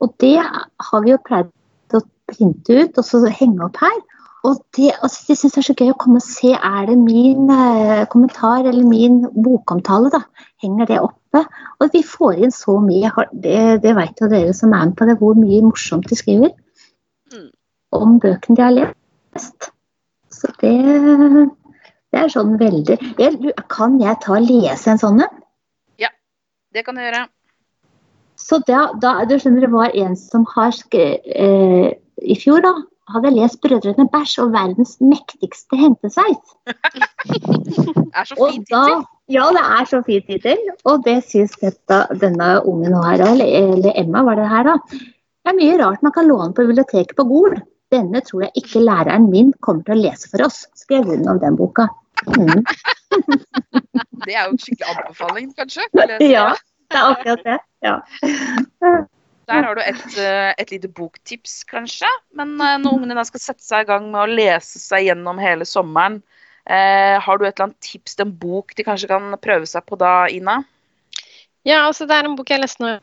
Og 0.00 0.08
det 0.22 0.38
har 0.40 1.00
vi 1.04 1.10
jo 1.12 1.18
pleid 1.26 1.48
å 1.94 2.00
printe 2.30 2.72
ut 2.80 2.98
og 2.98 3.04
så 3.06 3.16
henge 3.28 3.64
opp 3.66 3.76
her. 3.82 3.98
Og 4.44 4.58
det, 4.76 4.90
altså, 5.00 5.22
jeg 5.30 5.38
syns 5.40 5.54
det 5.54 5.60
er 5.62 5.68
så 5.70 5.78
gøy 5.78 5.90
å 5.94 6.00
komme 6.00 6.20
og 6.20 6.26
se 6.26 6.50
er 6.52 6.82
det 6.90 6.96
min 7.00 7.48
eh, 7.52 8.04
kommentar 8.12 8.66
eller 8.68 8.84
min 8.84 9.22
bokomtale. 9.32 10.10
da, 10.12 10.20
Henger 10.60 10.90
det 10.90 10.98
oppe? 11.00 11.40
Og 11.80 11.94
vi 11.94 12.02
får 12.04 12.42
inn 12.44 12.52
så 12.52 12.76
mye. 12.84 13.08
Det, 13.32 13.80
det 13.84 13.94
vet 13.96 14.20
jo 14.20 14.28
dere 14.28 14.52
som 14.56 14.74
er 14.76 14.90
med 14.90 14.96
på 14.98 15.08
det, 15.08 15.16
hvor 15.20 15.38
mye 15.38 15.62
morsomt 15.64 16.08
de 16.10 16.16
skriver 16.20 16.52
mm. 17.32 17.48
om 17.96 18.18
bøkene 18.20 18.58
de 18.58 18.66
har 18.66 18.76
lest. 18.76 19.70
Så 20.34 20.52
det, 20.60 20.76
det 22.12 22.20
er 22.20 22.28
sånn 22.32 22.58
veldig 22.60 22.96
jeg, 23.16 23.54
Kan 23.72 23.96
jeg 24.02 24.20
ta 24.20 24.36
og 24.36 24.44
lese 24.44 24.92
en 24.92 25.00
sånn 25.00 25.24
en? 25.24 25.43
Det 26.74 26.82
kan 26.86 26.98
du 26.98 27.04
gjøre. 27.04 27.26
Så 28.40 28.58
da, 28.66 28.88
da 29.00 29.20
du 29.28 29.36
skjønner, 29.38 29.62
det 29.64 29.70
var 29.72 29.94
en 29.94 30.16
som 30.18 30.42
har 30.56 30.74
eh, 30.98 31.94
I 31.94 32.36
fjor, 32.40 32.64
da, 32.64 32.74
hadde 33.12 33.30
jeg 33.30 33.36
lest 33.38 33.60
'Brødrene 33.62 34.08
Bæsj' 34.10 34.40
og 34.42 34.52
verdens 34.54 34.96
mektigste 35.00 35.78
hentesveis. 35.78 36.54
det 36.70 38.10
er 38.10 38.26
så 38.26 38.38
fin 38.38 38.64
tittel. 38.64 39.04
Ja, 39.32 39.48
det 39.56 39.62
er 39.62 39.88
så 39.88 40.00
fin 40.06 40.24
tittel. 40.26 40.64
Og 40.84 41.04
det 41.04 41.20
syns 41.28 41.54
denne 42.20 42.48
ungen 42.64 42.96
her, 42.96 43.22
eller 43.28 43.92
Emma 43.94 44.24
var 44.26 44.40
det 44.40 44.48
her, 44.48 44.72
da. 44.72 44.78
Det 44.90 45.52
er 45.52 45.60
mye 45.60 45.78
rart 45.78 46.02
man 46.02 46.12
kan 46.16 46.28
låne 46.28 46.52
på 46.56 46.64
biblioteket 46.64 47.16
på 47.16 47.28
Gol. 47.28 47.58
Denne 47.92 48.24
tror 48.24 48.46
jeg 48.46 48.64
ikke 48.64 48.82
læreren 48.82 49.30
min 49.30 49.52
kommer 49.60 49.84
til 49.84 49.94
å 49.94 50.02
lese 50.08 50.30
for 50.32 50.46
oss, 50.46 50.64
skrev 50.74 51.06
hun 51.06 51.28
om 51.28 51.38
den 51.38 51.56
boka. 51.60 51.86
Mm. 52.34 52.64
Det 54.26 54.34
er 54.34 54.46
jo 54.46 54.54
en 54.54 54.60
skikkelig 54.60 54.92
anbefaling, 54.92 55.50
kanskje? 55.58 55.88
Ja, 55.94 56.06
det 56.16 57.00
er 57.00 57.10
akkurat 57.10 57.44
det. 57.46 57.58
Ja. 57.84 57.96
Der 59.44 59.66
har 59.66 59.76
du 59.76 59.82
et, 59.84 60.04
eh, 60.16 60.52
et, 60.56 60.70
lite 60.72 60.88
boktips, 60.88 61.58
kanskje. 61.68 62.08
Men 62.36 62.54
eh, 62.60 62.78
når 62.80 62.96
ungene 62.96 63.24
skal 63.28 63.42
sette 63.42 63.64
seg 63.64 63.84
i 63.84 63.90
gang 63.90 64.06
med 64.12 64.22
å 64.22 64.36
lese 64.40 64.80
seg 64.80 65.10
gjennom 65.10 65.40
hele 65.42 65.66
sommeren, 65.68 66.22
eh, 66.64 67.16
har 67.20 67.38
du 67.38 67.44
et 67.44 67.52
eller 67.52 67.68
annet 67.68 67.84
tips 67.84 68.16
til 68.16 68.24
en 68.28 68.36
bok 68.40 68.72
de 68.78 68.86
kanskje 68.86 69.10
kan 69.10 69.34
prøve 69.44 69.68
seg 69.68 69.84
på 69.84 70.00
da, 70.00 70.14
Ina? 70.32 70.62
Ja, 71.64 71.84
altså 71.84 72.08
det 72.08 72.16
er 72.16 72.28
en 72.28 72.38
bok 72.38 72.52
jeg 72.52 72.62
leste 72.62 72.84
nå 72.84 72.94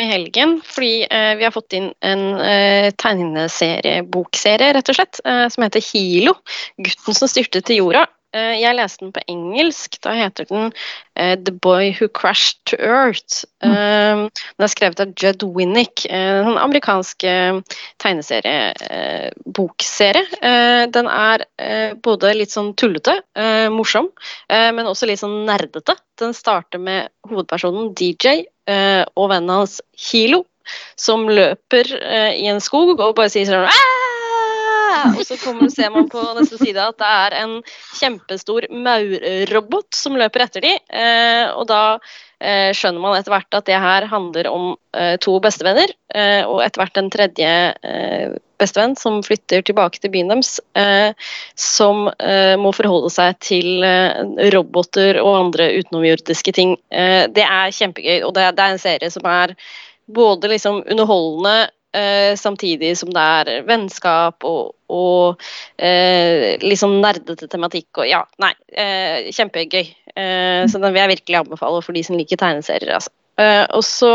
i 0.00 0.06
helgen. 0.08 0.60
Fordi 0.64 1.04
eh, 1.04 1.34
vi 1.38 1.46
har 1.46 1.54
fått 1.54 1.76
inn 1.76 1.90
en 2.06 2.24
eh, 2.40 2.88
tegneseriebokserie, 3.00 4.72
rett 4.76 4.92
og 4.92 4.98
slett, 4.98 5.20
eh, 5.24 5.46
som 5.52 5.66
heter 5.66 5.84
Hilo. 5.84 6.36
'Gutten 6.78 7.16
som 7.16 7.30
styrte 7.30 7.62
til 7.64 7.82
jorda'. 7.82 8.06
Eh, 8.30 8.60
jeg 8.60 8.76
leste 8.78 9.02
den 9.02 9.10
på 9.14 9.22
engelsk. 9.30 9.96
Da 10.04 10.12
heter 10.14 10.44
den 10.46 10.70
uh, 10.70 11.34
'The 11.34 11.52
Boy 11.62 11.96
Who 11.98 12.08
Crashed 12.14 12.58
to 12.70 12.76
Earth'. 12.76 13.44
Mm. 13.64 13.70
Uh, 13.70 14.28
den 14.54 14.64
er 14.66 14.70
skrevet 14.70 15.00
av 15.02 15.08
Judd 15.18 15.42
Winnick, 15.56 16.06
en 16.06 16.46
uh, 16.46 16.52
tegneseriebokserie. 17.98 20.26
uh, 20.42 20.86
den 20.94 21.06
er 21.10 21.38
både 22.02 22.34
litt 22.34 22.50
sånn 22.52 22.74
tullete, 22.78 23.22
morsom, 23.72 24.08
men 24.48 24.86
også 24.86 25.06
litt 25.08 25.20
sånn 25.20 25.46
nerdete. 25.46 25.94
Den 26.20 26.32
starter 26.36 26.78
med 26.82 27.08
hovedpersonen 27.28 27.94
DJ 27.98 28.44
og 29.16 29.30
vennen 29.32 29.54
hans 29.54 29.80
Hilo. 30.10 30.44
som 30.94 31.28
løper 31.28 31.84
i 32.36 32.46
en 32.46 32.60
skog 32.62 33.00
og 33.00 33.16
bare 33.16 33.28
sier 33.32 33.46
sånn 33.48 33.66
og 35.18 35.22
så 35.26 35.36
kommer, 35.40 35.70
ser 35.72 35.92
man 35.94 36.08
på 36.10 36.22
neste 36.36 36.58
side 36.60 36.82
at 36.82 36.98
det 37.00 37.10
er 37.10 37.38
en 37.42 37.54
kjempestor 37.98 38.66
maurrobot 38.72 39.96
som 39.96 40.18
løper 40.18 40.46
etter 40.46 40.64
dem. 40.64 40.82
Eh, 40.88 41.46
og 41.54 41.66
da 41.70 41.82
eh, 42.40 42.70
skjønner 42.76 43.02
man 43.02 43.16
etter 43.18 43.34
hvert 43.34 43.58
at 43.58 43.68
det 43.68 43.80
her 43.80 44.06
handler 44.10 44.50
om 44.50 44.68
eh, 44.96 45.16
to 45.22 45.38
bestevenner, 45.42 45.94
og 46.50 46.58
etter 46.64 46.80
hvert 46.82 46.98
en 46.98 47.10
tredje 47.14 47.50
bestevenn 48.58 48.96
som 48.98 49.20
flytter 49.22 49.62
tilbake 49.62 50.00
til 50.02 50.10
byen 50.10 50.32
deres, 50.32 50.56
som 51.54 52.08
må 52.58 52.72
forholde 52.74 53.12
seg 53.14 53.36
til 53.46 53.86
roboter 54.50 55.20
og 55.22 55.36
andre 55.36 55.68
utenomjordiske 55.78 56.56
ting. 56.56 56.74
det 56.90 57.44
er 57.46 57.76
kjempegøy, 57.76 58.24
og 58.26 58.34
det 58.34 58.48
er 58.50 58.64
en 58.66 58.82
serie 58.82 59.12
som 59.14 59.30
er 59.30 59.54
både 60.10 60.50
liksom 60.50 60.82
underholdende 60.82 61.70
Eh, 61.90 62.36
samtidig 62.38 62.92
som 62.98 63.10
det 63.10 63.22
er 63.22 63.64
vennskap 63.66 64.44
og, 64.46 64.76
og 64.86 65.40
eh, 65.74 66.54
liksom 66.62 67.00
nerdete 67.02 67.48
tematikk 67.50 67.98
og 67.98 68.06
ja, 68.06 68.20
nei, 68.38 68.52
eh, 68.70 69.30
kjempegøy. 69.34 69.88
Eh, 70.14 70.62
så 70.70 70.78
den 70.78 70.94
vil 70.94 71.02
jeg 71.02 71.12
virkelig 71.16 71.40
anbefale 71.40 71.82
for 71.82 71.96
de 71.96 72.04
som 72.06 72.18
liker 72.18 72.38
tegneserier. 72.38 72.94
Altså. 72.94 73.10
Eh, 73.42 73.64
og 73.74 73.82
så 73.86 74.12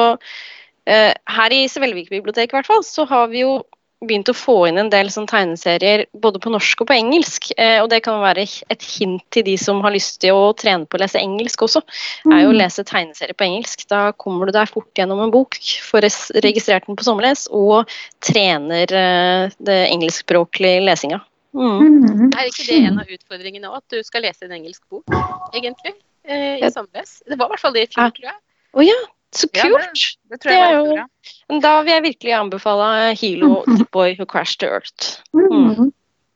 eh, 0.87 1.11
her 1.11 1.55
i 1.55 1.65
Svelvik 1.71 2.07
bibliotek 2.13 2.53
i 2.53 2.59
hvert 2.59 2.69
fall, 2.69 2.85
så 2.87 3.07
har 3.11 3.27
vi 3.33 3.43
jo 3.43 3.57
begynt 4.07 4.29
å 4.31 4.35
få 4.37 4.55
inn 4.69 4.79
en 4.81 4.89
del 4.93 5.09
sånn 5.13 5.27
tegneserier 5.29 6.05
både 6.21 6.41
på 6.43 6.51
norsk 6.53 6.83
og 6.83 6.89
på 6.89 6.95
engelsk. 6.95 7.49
Eh, 7.57 7.77
og 7.83 7.89
det 7.91 8.01
kan 8.05 8.21
være 8.23 8.45
et 8.45 8.85
hint 8.85 9.23
til 9.35 9.45
de 9.47 9.55
som 9.61 9.81
har 9.85 9.95
lyst 9.95 10.19
til 10.23 10.37
å 10.37 10.53
trene 10.57 10.87
på 10.87 10.97
å 10.97 11.03
lese 11.03 11.21
engelsk 11.21 11.65
også. 11.67 11.83
er 12.31 12.43
jo 12.43 12.51
å 12.51 12.55
mm. 12.55 12.59
lese 12.61 12.85
tegneserier 12.87 13.37
på 13.37 13.47
engelsk. 13.47 13.85
Da 13.91 14.07
kommer 14.21 14.49
du 14.49 14.55
deg 14.55 14.71
fort 14.71 14.91
gjennom 14.97 15.23
en 15.25 15.33
bok, 15.33 15.59
får 15.89 16.09
registrert 16.45 16.87
den 16.87 16.99
på 16.99 17.07
sommerles 17.07 17.47
og 17.51 17.91
trener 18.25 18.91
eh, 18.91 19.55
det 19.57 19.79
engelskspråklige 19.91 20.83
lesinga. 20.85 21.21
Mm. 21.55 21.77
mm. 21.79 22.31
Er 22.35 22.49
ikke 22.49 22.67
det 22.67 22.81
en 22.89 22.99
av 22.99 23.11
utfordringene 23.17 23.69
òg, 23.71 23.79
at 23.79 23.95
du 23.95 24.03
skal 24.03 24.25
lese 24.27 24.47
en 24.47 24.55
engelsk 24.57 24.83
bok, 24.91 25.07
egentlig? 25.55 25.95
Eh, 26.27 26.59
I 26.59 26.71
sommerles? 26.73 27.21
Det 27.25 27.37
var 27.39 27.47
i 27.47 27.55
hvert 27.55 27.63
fall 27.63 27.75
det 27.77 27.87
i 27.87 27.91
fjor, 27.93 28.11
tror 28.17 28.31
jeg. 28.31 28.41
Å 28.75 28.81
oh, 28.81 28.83
ja. 28.83 28.97
Så 29.35 29.49
kult! 29.51 29.75
Ja, 29.75 29.81
det, 29.83 30.31
det, 30.31 30.39
tror 30.43 30.55
jeg 30.55 30.71
det 30.71 31.03
jo, 31.03 31.59
Da 31.63 31.75
vil 31.83 31.93
jeg 31.93 32.07
virkelig 32.09 32.33
anbefale 32.37 32.89
Hilo, 33.19 33.51
The 33.67 33.87
Boy 33.91 34.15
Who 34.15 34.27
Crashed 34.31 34.63
to 34.63 34.71
Earth. 34.71 35.19
Mm. 35.35 35.91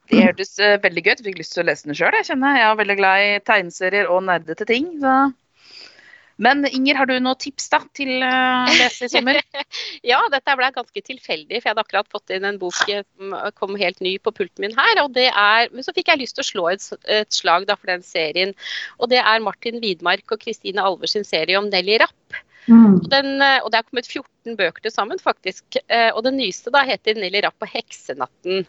Det 0.09 0.23
hørtes 0.25 0.55
uh, 0.59 0.77
veldig 0.83 1.05
gøy 1.05 1.13
ut. 1.13 1.27
Fikk 1.27 1.37
lyst 1.39 1.53
til 1.55 1.63
å 1.63 1.69
lese 1.69 1.87
den 1.87 1.97
sjøl. 1.97 2.15
Jeg 2.17 2.31
kjenner 2.31 2.57
jeg 2.57 2.65
er 2.67 2.79
veldig 2.79 2.97
glad 2.99 3.25
i 3.27 3.29
tegneserier 3.45 4.09
og 4.09 4.25
nerdete 4.25 4.67
ting. 4.67 4.89
Så. 5.03 5.13
Men 6.39 6.63
Inger, 6.69 6.95
har 6.95 7.07
du 7.09 7.17
noen 7.19 7.37
tips 7.39 7.67
da 7.71 7.81
til 7.97 8.13
å 8.23 8.31
lese 8.79 9.09
i 9.09 9.11
sommer? 9.11 9.41
ja, 10.11 10.21
dette 10.31 10.55
ble 10.55 10.69
ganske 10.75 11.03
tilfeldig, 11.03 11.59
for 11.59 11.67
jeg 11.67 11.73
hadde 11.73 11.83
akkurat 11.83 12.11
fått 12.11 12.31
inn 12.31 12.47
en 12.47 12.59
bok 12.61 12.77
som 12.79 13.35
kom 13.59 13.75
helt 13.79 13.99
ny 14.03 14.15
på 14.23 14.31
pulten 14.37 14.63
min 14.63 14.75
her. 14.77 15.03
og 15.03 15.11
det 15.17 15.27
er, 15.29 15.67
Men 15.75 15.85
så 15.85 15.93
fikk 15.95 16.13
jeg 16.13 16.23
lyst 16.23 16.39
til 16.39 16.45
å 16.45 16.49
slå 16.49 16.67
et, 16.71 16.85
et 17.11 17.35
slag 17.35 17.67
da, 17.67 17.75
for 17.75 17.91
den 17.91 18.05
serien. 18.07 18.55
Og 19.03 19.11
det 19.11 19.19
er 19.19 19.43
Martin 19.43 19.83
Widmark 19.83 20.31
og 20.31 20.39
Kristine 20.45 20.85
Alvers 20.85 21.17
serie 21.27 21.59
om 21.59 21.67
Nelly 21.69 21.99
Rapp. 21.99 22.39
Mm. 22.69 22.99
Den, 23.09 23.35
eh, 23.41 23.59
og, 23.63 23.71
det 23.73 23.81
er 23.81 23.87
kommet 23.87 24.09
14 24.09 24.57
bøker 24.59 24.85
til 24.85 24.93
sammen, 24.93 25.21
faktisk. 25.21 25.79
Eh, 25.87 26.09
og 26.13 26.23
den 26.27 26.37
nyeste 26.37 26.73
da 26.73 26.85
heter 26.87 27.17
'Nelly 27.17 27.43
Rapp 27.45 27.65
og 27.65 27.71
heksenatten'. 27.73 28.67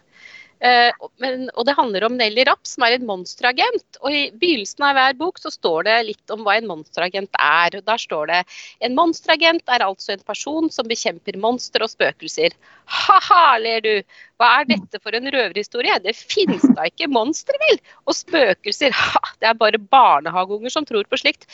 Uh, 0.61 1.07
men, 1.17 1.47
og 1.57 1.65
det 1.65 1.73
handler 1.73 2.03
om 2.05 2.13
Nelly 2.19 2.43
Rapp, 2.45 2.67
som 2.69 2.83
er 2.85 2.93
en 2.93 3.07
monsteragent. 3.09 3.97
Og 4.05 4.13
i 4.13 4.21
begynnelsen 4.29 4.85
av 4.85 4.93
hver 4.93 5.15
bok 5.17 5.41
så 5.41 5.49
står 5.49 5.87
det 5.87 5.95
litt 6.11 6.33
om 6.33 6.43
hva 6.45 6.59
en 6.59 6.67
monsteragent 6.69 7.33
er. 7.41 7.79
Og 7.79 7.87
der 7.87 8.01
står 8.03 8.29
det 8.29 8.41
en 8.85 8.93
monsteragent 8.97 9.73
er 9.73 9.81
altså 9.87 10.13
en 10.13 10.25
person 10.27 10.69
som 10.69 10.89
bekjemper 10.89 11.39
monstre 11.41 11.87
og 11.87 11.93
spøkelser. 11.95 12.53
Ha-ha, 12.85 13.57
ler 13.63 13.81
du. 13.81 13.93
Hva 14.37 14.51
er 14.59 14.69
dette 14.69 15.01
for 15.01 15.17
en 15.17 15.31
røverhistorie? 15.33 15.97
Det 16.05 16.13
finnes 16.13 16.67
da 16.77 16.85
ikke 16.91 17.09
monstre, 17.09 17.57
vel? 17.65 17.81
Og 18.05 18.19
spøkelser, 18.21 18.93
ha, 19.01 19.23
det 19.41 19.49
er 19.49 19.57
bare 19.57 19.81
barnehageunger 19.81 20.77
som 20.77 20.85
tror 20.85 21.09
på 21.09 21.23
slikt. 21.23 21.49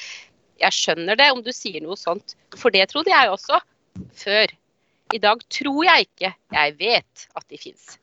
Jeg 0.61 0.75
skjønner 0.75 1.19
det 1.19 1.29
om 1.33 1.43
du 1.45 1.51
sier 1.55 1.83
noe 1.83 1.97
sånt, 1.99 2.35
for 2.57 2.73
det 2.73 2.87
trodde 2.91 3.13
jeg 3.13 3.31
også 3.33 3.61
før. 4.17 4.53
I 5.15 5.21
dag 5.23 5.41
tror 5.53 5.85
jeg 5.87 6.09
ikke, 6.09 6.33
jeg 6.53 6.75
vet 6.81 7.27
at 7.37 7.45
de 7.47 7.59
fins. 7.61 7.95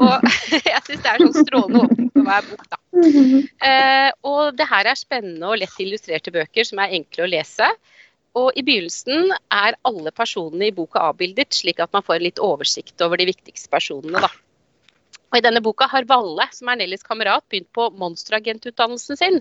Og 0.00 0.24
jeg 0.72 0.82
syns 0.86 1.04
det 1.04 1.12
er 1.12 1.22
sånn 1.22 1.46
strålende 1.46 1.84
åpent 1.84 2.12
på 2.14 2.24
hver 2.26 2.46
bok, 2.48 2.66
da. 2.72 2.78
Eh, 3.70 4.10
og 4.26 4.56
det 4.58 4.66
her 4.70 4.88
er 4.90 4.98
spennende 4.98 5.50
og 5.50 5.60
lett 5.60 5.82
illustrerte 5.82 6.32
bøker 6.34 6.66
som 6.66 6.80
er 6.82 6.96
enkle 6.98 7.26
å 7.26 7.30
lese. 7.30 7.68
Og 8.38 8.54
i 8.58 8.64
begynnelsen 8.66 9.32
er 9.54 9.76
alle 9.88 10.12
personene 10.14 10.68
i 10.70 10.74
boka 10.74 11.02
avbildet, 11.10 11.54
slik 11.56 11.82
at 11.82 11.92
man 11.94 12.04
får 12.06 12.22
litt 12.22 12.42
oversikt 12.42 13.02
over 13.04 13.20
de 13.20 13.28
viktigste 13.32 13.70
personene, 13.72 14.22
da. 14.22 14.30
Og 15.30 15.38
I 15.38 15.44
denne 15.44 15.62
boka 15.62 15.86
har 15.90 16.08
Valle, 16.10 16.46
som 16.54 16.70
er 16.72 16.80
Nellys 16.80 17.06
kamerat, 17.06 17.44
begynt 17.50 17.70
på 17.76 17.86
monsteragentutdannelsen 18.00 19.18
sin. 19.20 19.38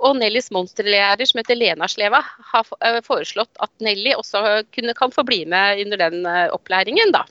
Og 0.00 0.16
Nellys 0.16 0.48
monsterlærer, 0.54 1.28
som 1.28 1.42
heter 1.42 1.58
Lena 1.58 1.88
Sleva, 1.92 2.22
har 2.52 2.70
eh, 2.80 3.02
foreslått 3.04 3.60
at 3.60 3.72
Nelly 3.84 4.14
også 4.16 4.62
kunne, 4.72 4.96
kan 4.96 5.12
få 5.12 5.26
bli 5.28 5.42
med 5.48 5.84
under 5.84 6.06
den 6.06 6.24
eh, 6.30 6.46
opplæringen. 6.56 7.12
Da. 7.12 7.26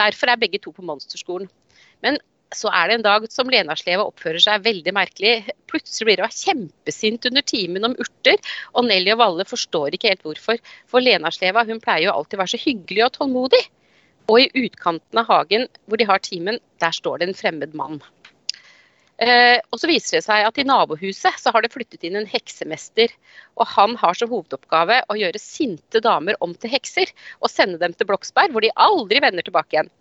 Derfor 0.00 0.32
er 0.32 0.42
begge 0.42 0.60
to 0.60 0.74
på 0.76 0.84
monsterskolen. 0.84 1.48
Men 2.04 2.20
så 2.54 2.70
er 2.74 2.88
det 2.88 2.98
en 2.98 3.06
dag 3.06 3.26
som 3.30 3.50
Lena 3.50 3.76
Sleva 3.78 4.04
oppfører 4.08 4.42
seg 4.42 4.64
veldig 4.64 4.94
merkelig. 4.94 5.34
Plutselig 5.70 6.08
blir 6.08 6.24
hun 6.24 6.34
kjempesint 6.34 7.28
under 7.30 7.44
timen 7.46 7.86
om 7.86 7.96
urter, 8.02 8.40
og 8.74 8.88
Nelly 8.88 9.14
og 9.14 9.20
Valle 9.22 9.46
forstår 9.48 9.94
ikke 9.94 10.10
helt 10.12 10.24
hvorfor. 10.26 10.58
For 10.90 11.04
Lena 11.04 11.30
Sleva 11.34 11.64
hun 11.68 11.80
pleier 11.82 12.08
jo 12.08 12.16
alltid 12.16 12.38
å 12.38 12.42
være 12.42 12.54
så 12.56 12.64
hyggelig 12.64 13.06
og 13.06 13.14
tålmodig. 13.16 13.62
Og 14.30 14.44
i 14.44 14.66
utkanten 14.66 15.18
av 15.18 15.26
hagen 15.26 15.66
hvor 15.90 15.98
de 15.98 16.06
har 16.06 16.22
timen, 16.22 16.60
der 16.78 16.94
står 16.94 17.20
det 17.20 17.30
en 17.30 17.38
fremmed 17.38 17.74
mann. 17.74 17.98
Eh, 19.20 19.58
og 19.68 19.76
så 19.82 19.88
viser 19.90 20.16
det 20.16 20.24
seg 20.24 20.46
at 20.46 20.58
i 20.58 20.64
nabohuset 20.64 21.42
så 21.42 21.52
har 21.52 21.60
det 21.60 21.72
flyttet 21.74 22.06
inn 22.08 22.16
en 22.16 22.28
heksemester. 22.28 23.12
Og 23.60 23.68
han 23.74 23.96
har 24.00 24.16
som 24.16 24.30
hovedoppgave 24.32 25.02
å 25.12 25.16
gjøre 25.18 25.42
sinte 25.42 26.00
damer 26.04 26.38
om 26.40 26.54
til 26.56 26.72
hekser 26.72 27.12
og 27.40 27.52
sende 27.52 27.80
dem 27.82 27.92
til 27.92 28.08
Bloksberg, 28.08 28.54
hvor 28.54 28.64
de 28.64 28.72
aldri 28.80 29.20
vender 29.20 29.44
tilbake 29.44 29.76
igjen. 29.76 29.92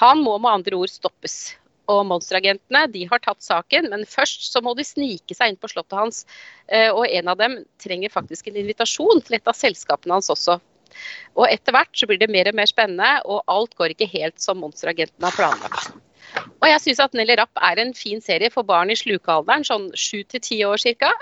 Han 0.00 0.24
må 0.24 0.38
med 0.38 0.62
andre 0.62 0.80
ord 0.80 0.92
stoppes. 0.92 1.52
Og 1.90 2.04
monsteragentene 2.08 2.86
de 2.94 3.02
har 3.10 3.20
tatt 3.20 3.42
saken, 3.44 3.90
men 3.92 4.06
først 4.08 4.46
så 4.48 4.62
må 4.64 4.72
de 4.78 4.86
snike 4.86 5.34
seg 5.36 5.52
inn 5.52 5.60
på 5.60 5.68
slottet 5.68 5.98
hans. 5.98 6.24
Eh, 6.70 6.88
og 6.88 7.04
en 7.10 7.28
av 7.28 7.40
dem 7.42 7.58
trenger 7.82 8.14
faktisk 8.14 8.48
en 8.48 8.60
invitasjon 8.62 9.20
til 9.20 9.36
et 9.36 9.50
av 9.50 9.58
selskapene 9.58 10.16
hans 10.16 10.32
også. 10.32 10.60
Og 11.38 11.46
etter 11.48 11.74
hvert 11.74 11.92
så 11.96 12.08
blir 12.08 12.20
det 12.20 12.30
mer 12.32 12.50
og 12.50 12.58
mer 12.58 12.70
spennende, 12.70 13.12
og 13.24 13.44
alt 13.50 13.76
går 13.78 13.94
ikke 13.94 14.10
helt 14.12 14.40
som 14.42 14.60
monsteragenten 14.62 15.28
har 15.28 15.36
planlagt. 15.36 15.92
Og 16.62 16.68
jeg 16.68 16.80
syns 16.84 17.02
at 17.04 17.16
Nelly 17.16 17.36
Rapp 17.38 17.60
er 17.60 17.80
en 17.82 17.92
fin 17.96 18.22
serie 18.24 18.50
for 18.52 18.66
barn 18.66 18.92
i 18.92 18.98
slukealderen, 18.98 19.66
sånn 19.68 19.90
sju 19.98 20.22
til 20.24 20.44
ti 20.44 20.62
år 20.64 20.80
ca. 21.02 21.12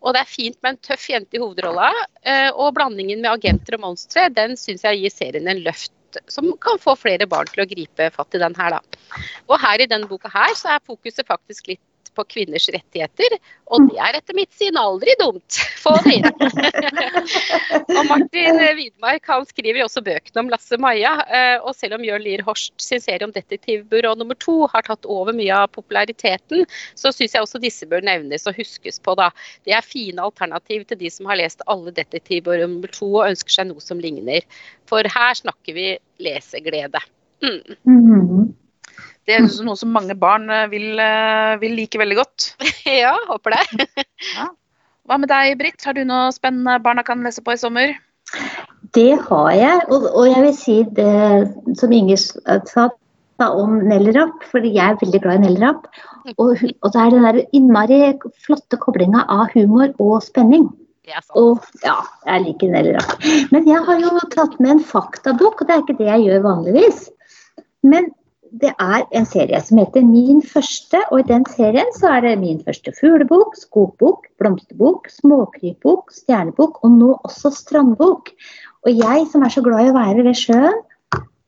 Og 0.00 0.14
det 0.14 0.22
er 0.22 0.30
fint 0.32 0.56
med 0.62 0.74
en 0.74 0.82
tøff 0.90 1.08
jente 1.10 1.36
i 1.36 1.42
hovedrolla. 1.42 1.90
Eh, 2.22 2.50
og 2.50 2.74
blandingen 2.76 3.20
med 3.20 3.32
agenter 3.34 3.76
og 3.76 3.84
monstre, 3.88 4.28
den 4.32 4.56
syns 4.60 4.86
jeg 4.86 5.02
gir 5.02 5.14
serien 5.14 5.50
en 5.50 5.64
løft 5.66 5.92
som 6.26 6.48
kan 6.58 6.80
få 6.82 6.96
flere 6.98 7.28
barn 7.30 7.46
til 7.50 7.62
å 7.62 7.68
gripe 7.70 8.08
fatt 8.14 8.34
i 8.34 8.40
den 8.42 8.56
her, 8.58 8.78
da. 8.78 9.20
Og 9.46 9.60
her 9.62 9.82
i 9.82 9.86
denne 9.90 10.08
boka 10.10 10.30
her 10.32 10.56
så 10.58 10.74
er 10.74 10.86
fokuset 10.86 11.28
faktisk 11.28 11.70
litt 11.70 11.82
på 12.16 12.24
kvinners 12.30 12.68
rettigheter. 12.72 13.36
Og 13.70 13.86
det 13.90 13.98
er 14.02 14.16
etter 14.18 14.36
mitt 14.36 14.50
syn 14.56 14.78
aldri 14.80 15.14
dumt. 15.20 15.58
Få 15.80 15.92
det 16.04 16.16
inn. 16.18 16.26
og 17.98 18.02
Martin 18.10 18.58
Widmark 18.78 19.28
han 19.30 19.46
skriver 19.48 19.84
også 19.84 20.02
bøkene 20.06 20.44
om 20.44 20.50
Lasse-Maja. 20.52 21.12
Eh, 21.26 21.56
og 21.62 21.76
selv 21.78 21.98
om 21.98 22.06
Jørn 22.06 22.24
Lier 22.24 22.42
Horst 22.46 22.74
sin 22.82 23.02
serie 23.02 23.26
om 23.26 23.34
detektivbyrå 23.34 24.14
nummer 24.18 24.38
to 24.42 24.64
har 24.72 24.86
tatt 24.88 25.08
over 25.08 25.36
mye 25.36 25.62
av 25.62 25.70
populariteten, 25.76 26.66
så 26.98 27.14
syns 27.14 27.36
jeg 27.36 27.46
også 27.46 27.62
disse 27.62 27.88
bør 27.90 28.04
nevnes 28.06 28.48
og 28.50 28.58
huskes 28.58 29.00
på. 29.02 29.14
da. 29.20 29.30
Det 29.68 29.76
er 29.76 29.86
fine 29.86 30.24
alternativ 30.24 30.86
til 30.90 31.00
de 31.00 31.12
som 31.12 31.30
har 31.30 31.40
lest 31.40 31.64
alle 31.70 31.94
detektivbyrå 31.94 32.66
nummer 32.66 32.92
to 32.94 33.12
og 33.14 33.30
ønsker 33.30 33.60
seg 33.60 33.70
noe 33.70 33.84
som 33.84 34.02
ligner. 34.02 34.46
For 34.90 35.06
her 35.06 35.38
snakker 35.38 35.76
vi 35.76 35.92
leseglede. 36.20 37.00
Mm. 37.40 37.76
Mm. 37.88 38.50
Det 39.30 39.36
er 39.38 39.44
noe 39.62 39.78
som 39.78 39.92
mange 39.94 40.16
barn 40.18 40.48
eh, 40.50 40.66
vil, 40.72 40.88
eh, 40.98 41.58
vil 41.62 41.76
like 41.78 41.98
veldig 42.00 42.16
godt. 42.18 42.48
ja, 43.02 43.14
håper 43.28 43.54
det. 43.54 43.86
ja. 44.36 44.48
Hva 45.06 45.18
med 45.22 45.30
deg, 45.30 45.54
Britt? 45.60 45.84
Har 45.86 45.94
du 45.94 46.02
noe 46.06 46.32
spennende 46.34 46.80
barna 46.82 47.04
kan 47.06 47.22
lese 47.22 47.44
på 47.46 47.54
i 47.54 47.60
sommer? 47.60 47.94
Det 48.94 49.12
har 49.28 49.52
jeg, 49.54 49.84
og, 49.90 50.08
og 50.18 50.26
jeg 50.26 50.42
vil 50.42 50.56
si 50.58 50.76
det 50.96 51.78
som 51.78 51.94
Inger 51.94 52.18
sa 52.18 52.88
om 53.54 53.78
Nellerapp, 53.86 54.42
fordi 54.50 54.74
jeg 54.74 54.92
er 54.92 54.98
veldig 55.00 55.22
glad 55.22 55.38
i 55.38 55.44
Nellerapp. 55.46 55.86
Og, 56.34 56.58
og 56.58 56.92
det 56.92 57.00
er 57.00 57.14
den 57.14 57.26
der 57.26 57.40
innmari 57.56 58.00
flotte 58.44 58.78
koblinga 58.82 59.24
av 59.30 59.54
humor 59.54 59.94
og 60.02 60.18
spenning. 60.26 60.68
Og 61.38 61.62
ja, 61.86 61.96
jeg 62.26 62.46
liker 62.48 62.74
Nellerapp. 62.74 63.26
Men 63.54 63.66
jeg 63.70 63.82
har 63.86 64.02
jo 64.02 64.12
tatt 64.34 64.58
med 64.58 64.76
en 64.76 64.84
faktabok, 64.84 65.62
og 65.62 65.70
det 65.70 65.76
er 65.76 65.84
ikke 65.86 65.98
det 66.02 66.10
jeg 66.10 66.26
gjør 66.26 66.46
vanligvis. 66.50 67.06
Men 67.86 68.10
det 68.50 68.72
er 68.82 69.04
en 69.14 69.26
serie 69.28 69.60
som 69.62 69.78
heter 69.78 70.02
Min 70.06 70.40
første, 70.42 70.98
og 71.10 71.20
i 71.20 71.28
den 71.28 71.44
serien 71.50 71.90
så 71.96 72.16
er 72.16 72.24
det 72.24 72.32
min 72.40 72.60
første 72.66 72.92
fuglebok, 72.98 73.54
skogbok, 73.58 74.26
blomsterbok, 74.42 75.06
småkrypbok, 75.20 76.10
stjernebok 76.14 76.80
og 76.84 76.96
nå 76.96 77.12
også 77.28 77.52
strandbok. 77.54 78.32
Og 78.86 78.90
jeg 78.96 79.26
som 79.30 79.44
er 79.44 79.54
så 79.54 79.62
glad 79.62 79.86
i 79.86 79.92
å 79.92 79.96
være 79.96 80.26
ved 80.26 80.38
sjøen, 80.38 80.82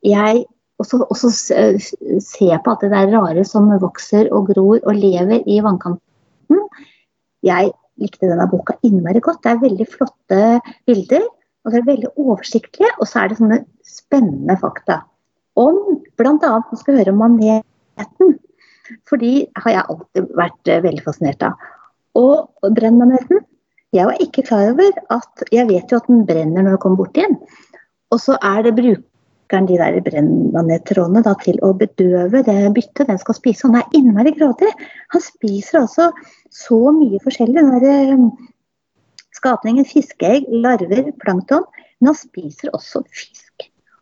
jeg 0.06 0.44
også, 0.82 1.02
også 1.10 1.30
ser 1.32 2.56
på 2.62 2.72
alt 2.72 2.82
det 2.84 2.90
der 2.94 3.12
rare 3.14 3.44
som 3.46 3.70
vokser 3.82 4.30
og 4.34 4.50
gror 4.50 4.80
og 4.82 4.98
lever 4.98 5.46
i 5.46 5.60
vannkanten. 5.62 6.66
Jeg 7.42 7.72
likte 8.02 8.30
denne 8.30 8.48
boka 8.50 8.76
innmari 8.86 9.22
godt. 9.22 9.42
Det 9.44 9.52
er 9.52 9.62
veldig 9.62 9.88
flotte 9.90 10.42
bilder. 10.86 11.26
Og 11.62 11.70
det 11.70 11.78
er 11.78 11.86
veldig 11.86 12.08
oversiktlige, 12.18 12.90
og 12.98 13.06
så 13.06 13.20
er 13.22 13.30
det 13.30 13.38
sånne 13.38 13.60
spennende 13.86 14.56
fakta. 14.58 15.04
Om 15.54 16.01
bl.a. 16.22 16.54
Nå 16.62 16.80
skal 16.80 16.98
høre 17.00 17.14
om 17.14 17.22
maneten. 17.22 18.36
For 19.08 19.20
de 19.20 19.46
har 19.62 19.76
jeg 19.76 19.88
alltid 19.94 20.34
vært 20.38 20.72
veldig 20.86 21.04
fascinert 21.04 21.44
av. 21.46 21.70
Og 22.18 22.72
brennmaneten 22.76 23.46
Jeg 23.92 24.08
var 24.08 24.20
ikke 24.24 24.44
klar 24.48 24.70
over 24.72 24.92
at 25.12 25.42
Jeg 25.52 25.68
vet 25.68 25.90
jo 25.92 25.98
at 26.00 26.08
den 26.08 26.26
brenner 26.28 26.64
når 26.64 26.76
du 26.76 26.82
kommer 26.82 27.02
bort 27.04 27.16
igjen. 27.16 27.38
Og 28.12 28.20
så 28.20 28.36
er 28.44 28.64
det 28.66 28.74
brukeren 28.76 29.68
de 29.68 29.78
der 29.80 29.98
brennmanettrådene 30.04 31.34
til 31.44 31.60
å 31.64 31.72
bedøve 31.76 32.42
det 32.44 32.56
byttet 32.76 33.08
den 33.08 33.20
skal 33.20 33.36
spise. 33.36 33.68
Han 33.68 33.80
er 33.80 33.96
innmari 33.96 34.34
grådig. 34.36 34.72
Han 35.12 35.24
spiser 35.24 35.82
altså 35.82 36.10
så 36.52 36.80
mye 36.96 37.20
forskjellig. 37.24 37.60
Den 37.60 38.26
eh, 38.28 38.50
skapningen 39.36 39.88
fiskeegg, 39.88 40.48
larver, 40.64 41.12
plankton. 41.24 41.64
Men 42.00 42.12
han 42.12 42.20
spiser 42.20 42.72
også 42.76 43.04
fisk. 43.08 43.41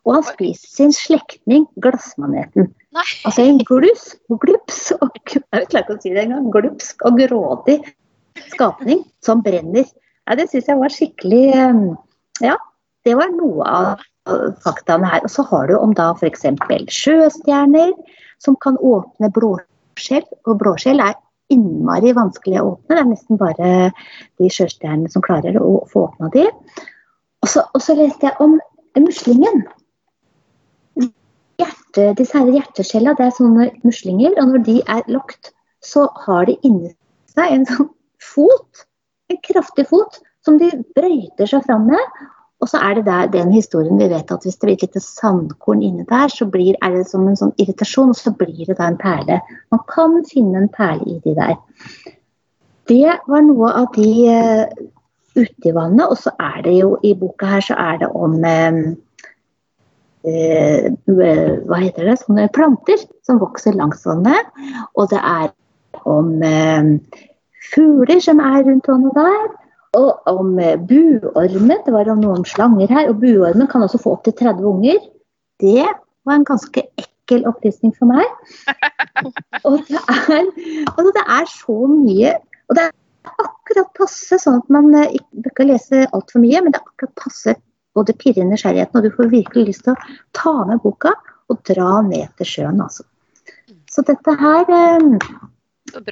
Og 0.08 0.16
han 0.16 0.26
spiser 0.26 0.70
sin 0.72 0.94
slektning 0.96 1.66
glassmaneten. 1.84 2.70
Nei. 2.96 3.06
Altså 3.28 3.44
en 3.44 3.60
glus, 3.68 4.14
glups 4.42 4.90
og, 4.96 5.10
Jeg 5.28 5.44
klarer 5.70 5.84
ikke 5.84 5.96
å 5.98 6.02
si 6.02 6.14
det 6.14 6.24
engang. 6.24 6.48
Glupsk 6.54 7.04
og 7.06 7.20
grådig 7.20 7.80
skapning 8.50 9.04
som 9.24 9.44
brenner. 9.44 9.86
Ja, 10.26 10.36
det 10.38 10.48
syns 10.50 10.70
jeg 10.70 10.80
var 10.80 10.94
skikkelig 10.94 11.44
eh, 11.52 11.82
Ja, 12.44 12.56
det 13.06 13.16
var 13.18 13.32
noe 13.34 13.66
av 13.66 14.06
faktaene 14.64 15.08
her. 15.10 15.24
Og 15.24 15.32
så 15.32 15.44
har 15.50 15.68
du 15.68 15.76
om 15.78 15.94
da 15.96 16.12
f.eks. 16.14 16.46
sjøstjerner 16.94 17.92
som 18.42 18.56
kan 18.62 18.78
åpne 18.78 19.30
blåskjell. 19.36 20.26
Og 20.46 20.60
blåskjell 20.60 21.02
er 21.04 21.18
innmari 21.50 22.14
vanskelig 22.16 22.60
å 22.60 22.74
åpne. 22.74 22.94
Det 22.94 23.02
er 23.02 23.10
nesten 23.10 23.40
bare 23.40 23.72
de 24.40 24.50
sjøstjernene 24.52 25.10
som 25.12 25.24
klarer 25.24 25.58
å 25.60 25.82
få 25.90 26.08
åpna 26.08 26.30
de. 26.34 26.46
Og 27.40 27.48
så, 27.48 27.64
og 27.74 27.82
så 27.82 27.96
leste 27.98 28.28
jeg 28.28 28.36
om 28.42 28.58
muslingen. 29.00 29.64
Hjerte, 31.60 32.10
disse 32.18 32.38
her 32.38 32.50
hjerteskjella 32.54 33.14
det 33.18 33.28
er 33.28 33.36
sånne 33.36 33.70
muslinger, 33.86 34.34
og 34.40 34.52
når 34.52 34.66
de 34.66 34.76
er 34.86 35.06
lagt, 35.12 35.52
så 35.84 36.06
har 36.24 36.48
de 36.48 36.56
inni 36.66 36.92
seg 37.30 37.54
en 37.54 37.66
sånn 37.68 37.88
fot, 38.20 38.84
en 39.30 39.40
kraftig 39.46 39.86
fot, 39.90 40.20
som 40.44 40.58
de 40.60 40.70
brøyter 40.96 41.48
seg 41.48 41.64
fram 41.66 41.88
med. 41.90 42.20
Og 42.60 42.68
så 42.68 42.80
er 42.84 42.98
det 42.98 43.06
der, 43.06 43.28
den 43.32 43.52
historien 43.54 43.96
vi 44.00 44.08
vet 44.10 44.32
at 44.32 44.44
hvis 44.44 44.58
det 44.60 44.66
blir 44.66 44.76
et 44.76 44.82
lite 44.84 45.00
sandkorn 45.00 45.82
inni 45.84 46.04
der, 46.08 46.28
så 46.32 46.44
blir, 46.48 46.76
er 46.84 46.98
det 46.98 47.06
som 47.08 47.24
en 47.28 47.38
sånn 47.38 47.54
irritasjon, 47.56 48.12
og 48.12 48.18
så 48.18 48.32
blir 48.36 48.66
det 48.68 48.76
da 48.76 48.90
en 48.90 48.98
perle. 49.00 49.40
Man 49.72 49.84
kan 49.88 50.18
finne 50.28 50.64
en 50.64 50.72
perle 50.72 51.16
i 51.16 51.20
de 51.24 51.36
der. 51.38 51.56
Det 52.90 53.16
var 53.30 53.46
noe 53.46 53.70
av 53.80 53.88
de 53.96 54.10
uh, 54.28 54.88
ute 55.38 55.70
i 55.70 55.72
vannet. 55.72 56.04
Og 56.10 56.18
så 56.20 56.34
er 56.36 56.60
det 56.66 56.76
jo 56.82 56.94
i 57.06 57.14
boka 57.16 57.48
her 57.48 57.64
så 57.64 57.78
er 57.80 58.02
det 58.02 58.10
om 58.18 58.36
uh, 58.44 58.82
uh, 60.26 60.90
Hva 61.68 61.80
heter 61.80 62.10
det? 62.10 62.18
Sånne 62.20 62.50
planter 62.54 63.00
som 63.26 63.40
vokser 63.42 63.78
langs 63.78 64.04
vannet. 64.08 64.50
Og 64.98 65.10
det 65.12 65.20
er 65.20 65.50
om 66.08 66.36
fugler 67.74 68.20
som 68.24 68.40
er 68.42 68.62
rundt 68.66 68.88
vannet 68.88 69.16
der. 69.18 69.48
Og 69.98 70.28
om 70.30 70.58
eh, 70.62 70.78
buormen. 70.78 71.80
Det 71.86 71.94
var 71.94 72.10
noe 72.14 72.38
om 72.38 72.46
slanger 72.46 72.90
her. 72.92 73.10
Og 73.10 73.20
buormen 73.22 73.70
kan 73.70 73.84
også 73.86 74.00
få 74.02 74.14
opptil 74.18 74.36
30 74.38 74.68
unger. 74.70 75.00
Det 75.60 75.86
var 76.26 76.36
en 76.36 76.46
ganske 76.46 76.84
ekkel 77.00 77.46
opplysning 77.48 77.94
for 77.98 78.10
meg. 78.10 78.26
og, 79.66 79.80
det 79.88 80.00
er, 80.00 80.46
altså 80.94 81.10
det 81.16 81.24
er 81.26 81.50
så 81.50 81.76
mye 81.90 82.32
Og 82.70 82.76
det 82.78 82.84
er 82.86 82.94
akkurat 83.42 83.90
passe, 83.98 84.38
sånn 84.40 84.60
at 84.62 84.70
man 84.72 84.94
eh, 84.94 85.18
ikke 85.18 85.42
bør 85.44 85.66
lese 85.72 86.04
altfor 86.14 86.42
mye, 86.42 86.62
men 86.62 86.72
det 86.72 86.78
er 86.78 86.86
akkurat 86.86 87.16
passe 87.18 87.54
både 87.96 88.14
pirre 88.18 88.46
nysgjerrigheten, 88.46 88.98
og 88.98 89.06
du 89.06 89.14
får 89.16 89.32
virkelig 89.32 89.70
lyst 89.70 89.86
til 89.86 89.94
å 89.94 90.18
ta 90.36 90.54
med 90.68 90.82
boka 90.84 91.14
og 91.50 91.62
dra 91.66 92.00
ned 92.06 92.30
til 92.38 92.48
sjøen, 92.52 92.82
altså. 92.82 93.06
Så 93.90 94.04
dette 94.06 94.34
her 94.38 94.68
eh, 94.70 95.30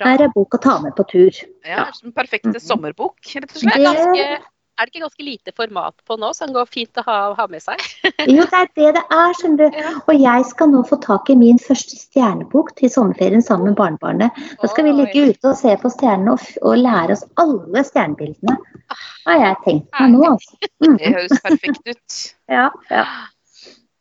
her 0.03 0.25
er 0.25 0.31
bok 0.35 0.57
å 0.57 0.61
ta 0.63 0.79
med 0.83 0.95
på 0.99 1.05
tur. 1.11 1.41
Ja, 1.67 1.87
en 2.05 2.15
perfekte 2.17 2.57
mm. 2.57 2.63
sommerbok, 2.65 3.19
rett 3.23 3.53
og 3.53 3.61
slett. 3.63 3.77
Det... 3.79 3.85
Ganske, 3.87 4.27
er 4.79 4.87
det 4.87 4.93
ikke 4.93 5.03
ganske 5.03 5.25
lite 5.27 5.53
format 5.59 5.95
på 6.07 6.17
nå, 6.23 6.31
som 6.37 6.53
går 6.55 6.69
fint 6.71 7.01
å 7.01 7.05
ha, 7.07 7.17
ha 7.35 7.47
med 7.51 7.63
seg? 7.65 7.83
jo, 8.31 8.45
det 8.45 8.61
er 8.61 8.69
det 8.79 8.93
det 8.95 9.03
er, 9.03 9.35
skjønner 9.41 9.73
du. 9.75 9.89
Og 10.05 10.23
jeg 10.23 10.47
skal 10.53 10.71
nå 10.71 10.83
få 10.87 11.01
tak 11.03 11.33
i 11.33 11.37
min 11.39 11.59
første 11.63 11.99
stjernebok 11.99 12.71
til 12.79 12.93
sommerferien 12.93 13.43
sammen 13.43 13.73
med 13.73 13.79
barnebarnet. 13.81 14.39
Da 14.63 14.71
skal 14.71 14.87
vi 14.87 14.95
ligge 15.01 15.27
ute 15.33 15.51
og 15.51 15.59
se 15.59 15.75
på 15.83 15.91
stjernene 15.97 16.37
og, 16.37 16.47
og 16.63 16.79
lære 16.79 17.17
oss 17.17 17.27
alle 17.43 17.85
stjernebildene. 17.91 18.57
Har 19.27 19.43
jeg 19.43 19.61
tenkt 19.67 19.91
meg 19.99 20.15
nå, 20.15 20.25
altså. 20.31 20.73
Mm. 20.85 20.97
Det 20.97 21.13
høres 21.19 21.45
perfekt 21.49 21.93
ut. 21.93 22.23
ja, 22.59 22.71
ja. 22.95 23.05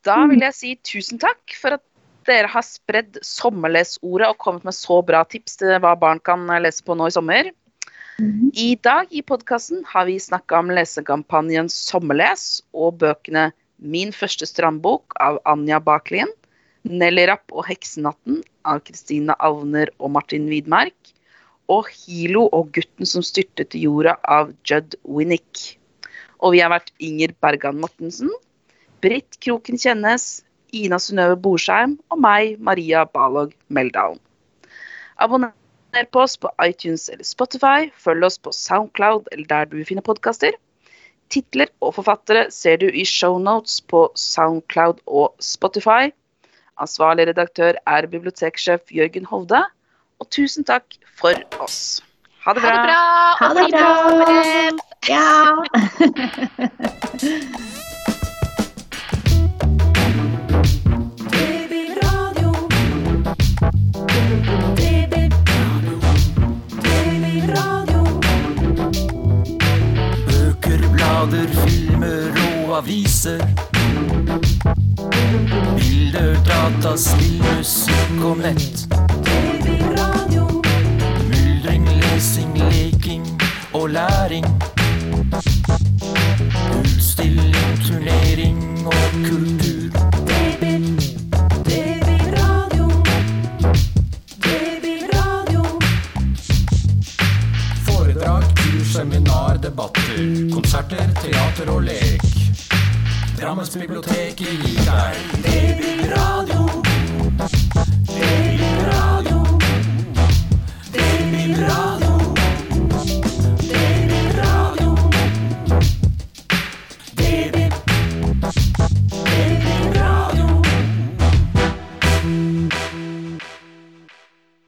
Da 0.08 0.22
vil 0.30 0.46
jeg 0.46 0.56
si 0.56 0.76
tusen 0.86 1.20
takk 1.20 1.58
for 1.58 1.80
at 1.80 1.84
dere 2.28 2.52
har 2.52 2.64
spredd 2.66 3.18
sommerlesordet 3.26 4.30
og 4.30 4.40
kommet 4.42 4.68
med 4.68 4.76
så 4.76 5.02
bra 5.06 5.24
tips 5.28 5.58
til 5.62 5.80
hva 5.84 5.96
barn 6.00 6.22
kan 6.24 6.46
lese 6.62 6.86
på 6.86 6.96
nå 6.96 7.10
i 7.10 7.16
sommer. 7.16 7.50
I 8.54 8.74
dag 8.82 9.12
i 9.14 9.22
podkasten 9.22 9.84
har 9.86 10.08
vi 10.08 10.16
snakka 10.18 10.58
om 10.58 10.72
lesekampanjen 10.74 11.68
Sommerles 11.70 12.64
og 12.74 12.96
bøkene 13.04 13.52
Min 13.78 14.10
første 14.10 14.48
strandbok 14.50 15.14
av 15.22 15.38
Anja 15.46 15.78
Baklien, 15.78 16.32
Nelly 16.82 17.28
Rapp 17.30 17.54
og 17.54 17.68
Heksenatten 17.68 18.40
av 18.66 18.82
Kristine 18.88 19.36
Alvner 19.38 19.92
og 20.00 20.16
Martin 20.16 20.48
Widmark, 20.50 20.98
og 21.70 21.92
Hilo 21.94 22.48
og 22.58 22.72
gutten 22.74 23.06
som 23.06 23.22
styrtet 23.22 23.70
til 23.76 23.86
jorda 23.86 24.16
av 24.26 24.50
Judd 24.66 24.98
Winnick. 25.06 25.78
Og 26.42 26.56
vi 26.56 26.64
har 26.66 26.74
vært 26.74 26.90
Inger 26.98 27.38
Bergan 27.38 27.78
Mortensen, 27.84 28.34
Britt 29.06 29.38
Kroken 29.46 29.78
Kjennes, 29.78 30.42
Ina 30.74 30.98
Synnøve 30.98 31.38
Borsheim 31.38 32.00
og 32.10 32.26
meg, 32.26 32.58
Maria 32.58 33.06
Balog 33.06 33.54
Meldalen. 33.70 34.18
Abonner 35.22 35.54
på 36.06 36.20
oss 36.22 36.38
på 36.38 36.50
iTunes 36.64 37.10
eller 37.10 37.24
Spotify. 37.24 37.90
Følg 37.98 38.24
oss 38.24 38.38
på 38.38 38.52
Soundcloud 38.52 39.28
eller 39.32 39.46
der 39.50 39.66
du 39.72 39.84
finner 39.86 40.06
podkaster. 40.06 40.52
Titler 41.30 41.68
og 41.82 41.96
forfattere 41.98 42.52
ser 42.52 42.78
du 42.78 42.88
i 42.88 43.04
shownotes 43.06 43.82
på 43.82 44.12
Soundcloud 44.16 45.02
og 45.08 45.36
Spotify. 45.44 46.14
Ansvarlig 46.80 47.28
redaktør 47.28 47.74
er 47.88 48.08
biblioteksjef 48.08 48.82
Jørgen 48.94 49.26
Hovde. 49.26 49.64
Og 50.20 50.30
tusen 50.34 50.64
takk 50.66 50.86
for 51.20 51.34
oss. 51.64 52.02
Ha 52.46 52.54
det 52.54 52.62
bra. 52.64 52.76
Ha 53.42 53.54
det 53.58 53.68
bra. 53.74 53.88
Ha 54.08 54.20
det 54.30 54.44
bra. 54.76 54.86
Ja. 55.08 55.28
filmer 71.54 72.32
og 72.68 72.78
aviser. 72.78 73.40
Bilder, 75.78 76.36
data, 76.46 76.96
spill, 76.98 77.44
musikk 77.58 78.24
og 78.24 78.38
nett. 78.38 78.88
TV, 79.28 79.78
radio. 79.98 80.48
Myldring, 81.30 81.88
lesing, 82.02 82.58
leking 82.58 83.26
og 83.74 83.90
læring. 83.90 84.46
Utstilling, 86.80 87.80
turnering 87.88 88.88
og 88.88 88.94
kultur. 89.30 89.67